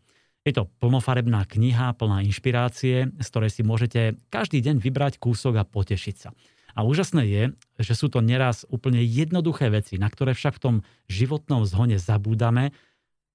Je 0.44 0.56
to 0.56 0.68
plnofarebná 0.80 1.44
kniha, 1.48 1.96
plná 1.96 2.24
inšpirácie, 2.24 3.12
z 3.12 3.28
ktorej 3.28 3.52
si 3.52 3.62
môžete 3.64 4.16
každý 4.32 4.60
deň 4.64 4.80
vybrať 4.80 5.20
kúsok 5.20 5.60
a 5.60 5.68
potešiť 5.68 6.16
sa. 6.16 6.32
A 6.74 6.82
úžasné 6.82 7.24
je, 7.30 7.44
že 7.80 7.94
sú 7.94 8.10
to 8.10 8.24
neraz 8.24 8.66
úplne 8.68 9.04
jednoduché 9.06 9.70
veci, 9.70 10.02
na 10.02 10.10
ktoré 10.10 10.34
však 10.34 10.58
v 10.58 10.64
tom 10.64 10.76
životnom 11.06 11.68
zhone 11.70 12.02
zabúdame 12.02 12.74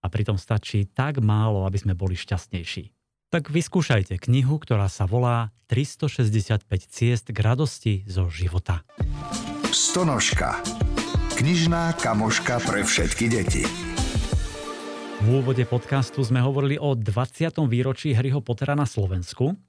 a 0.03 0.07
pritom 0.11 0.37
stačí 0.37 0.91
tak 0.91 1.23
málo, 1.23 1.65
aby 1.65 1.79
sme 1.79 1.95
boli 1.95 2.19
šťastnejší. 2.19 2.98
Tak 3.29 3.53
vyskúšajte 3.53 4.17
knihu, 4.25 4.57
ktorá 4.57 4.89
sa 4.89 5.05
volá 5.05 5.53
365 5.69 6.65
ciest 6.89 7.29
k 7.29 7.37
radosti 7.45 8.01
zo 8.09 8.33
života. 8.33 8.89
Stonožka. 9.69 10.57
Knižná 11.37 11.93
kamoška 12.01 12.57
pre 12.65 12.89
všetky 12.89 13.29
deti. 13.29 13.69
V 15.21 15.45
úvode 15.45 15.61
podcastu 15.69 16.25
sme 16.25 16.41
hovorili 16.41 16.81
o 16.81 16.97
20. 16.97 17.69
výročí 17.69 18.17
Harryho 18.17 18.41
Pottera 18.41 18.73
na 18.73 18.89
Slovensku. 18.89 19.61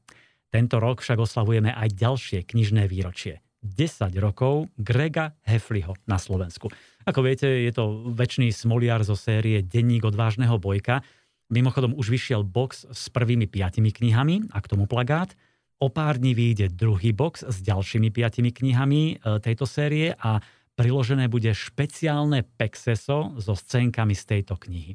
Tento 0.47 0.79
rok 0.79 1.03
však 1.03 1.19
oslavujeme 1.19 1.75
aj 1.75 1.99
ďalšie 1.99 2.47
knižné 2.47 2.87
výročie. 2.87 3.43
10 3.59 4.07
rokov 4.23 4.71
Grega 4.79 5.35
Hefliho 5.43 5.99
na 6.07 6.15
Slovensku. 6.15 6.71
Ako 7.03 7.27
viete, 7.27 7.67
je 7.67 7.75
to 7.75 8.07
väčší 8.07 8.55
smoliar 8.55 9.03
zo 9.03 9.19
série 9.19 9.59
Denník 9.59 10.07
odvážneho 10.07 10.55
bojka, 10.55 11.03
Mimochodom 11.49 11.97
už 11.97 12.13
vyšiel 12.13 12.45
box 12.45 12.85
s 12.85 13.09
prvými 13.09 13.49
piatimi 13.49 13.89
knihami 13.89 14.53
a 14.53 14.61
k 14.61 14.69
tomu 14.69 14.85
plagát. 14.85 15.33
O 15.81 15.89
pár 15.89 16.21
dní 16.21 16.37
vyjde 16.37 16.69
druhý 16.69 17.09
box 17.09 17.41
s 17.41 17.65
ďalšími 17.65 18.13
piatimi 18.13 18.53
knihami 18.53 19.17
e, 19.17 19.41
tejto 19.41 19.65
série 19.65 20.13
a 20.13 20.37
priložené 20.77 21.25
bude 21.25 21.49
špeciálne 21.49 22.45
pexeso 22.45 23.33
so 23.41 23.57
scénkami 23.57 24.13
z 24.13 24.23
tejto 24.29 24.61
knihy. 24.61 24.93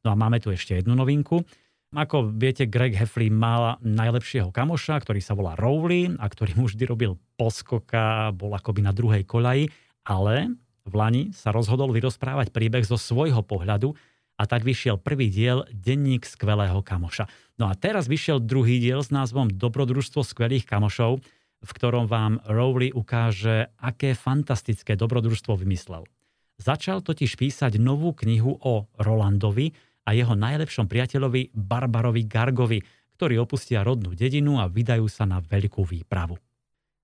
No 0.00 0.10
a 0.10 0.16
máme 0.16 0.40
tu 0.40 0.48
ešte 0.48 0.80
jednu 0.80 0.96
novinku. 0.96 1.44
Ako 1.92 2.32
viete, 2.32 2.64
Greg 2.64 2.96
Heffley 2.96 3.28
mal 3.28 3.76
najlepšieho 3.84 4.48
kamoša, 4.48 5.04
ktorý 5.04 5.20
sa 5.20 5.36
volá 5.36 5.52
Rowley 5.52 6.16
a 6.16 6.24
ktorý 6.32 6.56
mu 6.56 6.64
vždy 6.64 6.84
robil 6.88 7.12
poskoka, 7.36 8.32
bol 8.32 8.56
akoby 8.56 8.80
na 8.86 8.96
druhej 8.96 9.28
kolaji, 9.28 9.68
ale 10.08 10.54
v 10.88 10.94
Lani 10.96 11.22
sa 11.36 11.52
rozhodol 11.52 11.92
vyrozprávať 11.92 12.54
príbeh 12.54 12.86
zo 12.88 12.96
svojho 12.96 13.44
pohľadu 13.44 13.92
a 14.40 14.48
tak 14.48 14.64
vyšiel 14.64 14.96
prvý 14.96 15.28
diel 15.28 15.68
Denník 15.68 16.24
skvelého 16.24 16.80
kamoša. 16.80 17.28
No 17.60 17.68
a 17.68 17.76
teraz 17.76 18.08
vyšiel 18.08 18.40
druhý 18.40 18.80
diel 18.80 19.04
s 19.04 19.12
názvom 19.12 19.52
Dobrodružstvo 19.52 20.24
skvelých 20.24 20.64
kamošov, 20.64 21.20
v 21.60 21.70
ktorom 21.76 22.08
vám 22.08 22.40
Rowley 22.48 22.88
ukáže, 22.88 23.68
aké 23.76 24.16
fantastické 24.16 24.96
dobrodružstvo 24.96 25.60
vymyslel. 25.60 26.08
Začal 26.56 27.04
totiž 27.04 27.36
písať 27.36 27.76
novú 27.76 28.16
knihu 28.16 28.56
o 28.64 28.88
Rolandovi 28.96 29.76
a 30.08 30.16
jeho 30.16 30.32
najlepšom 30.32 30.88
priateľovi 30.88 31.52
Barbarovi 31.52 32.24
Gargovi, 32.24 32.80
ktorí 33.20 33.36
opustia 33.36 33.84
rodnú 33.84 34.16
dedinu 34.16 34.56
a 34.56 34.72
vydajú 34.72 35.04
sa 35.12 35.28
na 35.28 35.44
veľkú 35.44 35.84
výpravu. 35.84 36.40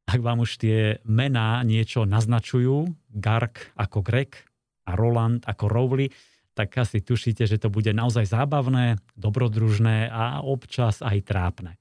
Ak 0.09 0.21
vám 0.25 0.41
už 0.41 0.57
tie 0.57 1.05
mená 1.05 1.61
niečo 1.69 2.09
naznačujú, 2.09 2.89
Garg 3.13 3.77
ako 3.77 4.01
Greg 4.01 4.33
a 4.89 4.97
Roland 4.97 5.45
ako 5.45 5.69
Rowley, 5.69 6.09
tak 6.57 6.73
asi 6.81 7.05
tušíte, 7.05 7.45
že 7.45 7.61
to 7.61 7.69
bude 7.69 7.93
naozaj 7.93 8.25
zábavné, 8.25 8.97
dobrodružné 9.13 10.09
a 10.09 10.41
občas 10.41 11.05
aj 11.05 11.29
trápne. 11.29 11.77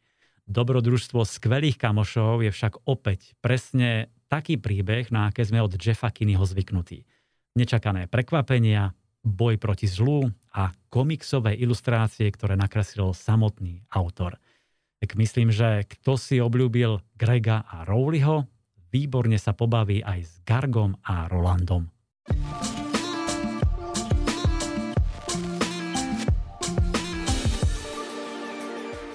Dobrodružstvo 0.45 1.23
skvelých 1.23 1.79
kamošov 1.79 2.43
je 2.43 2.51
však 2.51 2.83
opäť 2.83 3.33
presne 3.39 4.11
taký 4.27 4.59
príbeh, 4.59 5.07
na 5.15 5.31
aké 5.31 5.47
sme 5.47 5.63
od 5.63 5.73
Jeffa 5.79 6.11
Kinneyho 6.11 6.43
zvyknutí. 6.43 7.07
Nečakané 7.55 8.11
prekvapenia, 8.11 8.91
boj 9.23 9.55
proti 9.57 9.87
zlu 9.87 10.27
a 10.53 10.75
komiksové 10.91 11.55
ilustrácie, 11.57 12.27
ktoré 12.29 12.59
nakreslil 12.59 13.15
samotný 13.15 13.87
autor. 13.89 14.37
Tak 14.99 15.15
myslím, 15.15 15.55
že 15.55 15.87
kto 15.87 16.19
si 16.19 16.37
obľúbil 16.43 16.99
Grega 17.15 17.63
a 17.63 17.87
Rowleyho, 17.87 18.45
výborne 18.91 19.39
sa 19.39 19.55
pobaví 19.55 20.03
aj 20.03 20.19
s 20.19 20.33
Gargom 20.43 20.99
a 21.07 21.31
Rolandom. 21.31 21.89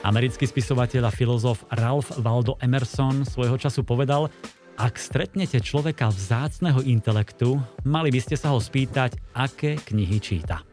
Americký 0.00 0.48
spisovateľ 0.48 1.08
a 1.08 1.12
filozof 1.12 1.68
Ralph 1.76 2.16
Waldo 2.24 2.56
Emerson 2.64 3.28
svojho 3.28 3.60
času 3.60 3.84
povedal, 3.84 4.32
ak 4.80 4.96
stretnete 4.96 5.60
človeka 5.60 6.08
vzácného 6.08 6.80
intelektu, 6.88 7.60
mali 7.84 8.08
by 8.08 8.20
ste 8.24 8.32
sa 8.40 8.56
ho 8.56 8.60
spýtať, 8.64 9.20
aké 9.36 9.76
knihy 9.76 10.16
číta. 10.16 10.64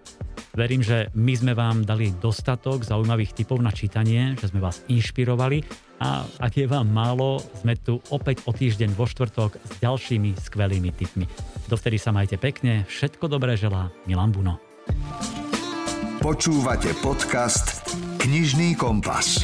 Verím, 0.56 0.80
že 0.80 1.12
my 1.12 1.34
sme 1.36 1.54
vám 1.54 1.84
dali 1.84 2.16
dostatok 2.16 2.88
zaujímavých 2.88 3.36
typov 3.36 3.60
na 3.60 3.70
čítanie, 3.70 4.34
že 4.40 4.48
sme 4.48 4.63
vás 4.63 4.80
inšpirovali 4.88 5.62
a 6.00 6.24
ak 6.40 6.63
je 6.63 6.66
vám 6.66 6.88
málo, 6.88 7.44
sme 7.60 7.76
tu 7.76 8.00
opäť 8.10 8.48
o 8.48 8.56
týždeň 8.56 8.96
vo 8.96 9.06
štvrtok 9.06 9.60
s 9.60 9.72
ďalšími 9.84 10.40
skvelými 10.40 10.90
tipmi. 10.96 11.28
Dovtedy 11.68 12.00
sa 12.00 12.16
majte 12.16 12.40
pekne, 12.40 12.88
všetko 12.88 13.28
dobré 13.28 13.60
želá 13.60 13.92
Milan 14.08 14.32
Buno. 14.32 14.56
Počúvate 16.24 16.96
podcast 17.04 18.07
Knižný 18.28 18.76
kompas. 18.76 19.40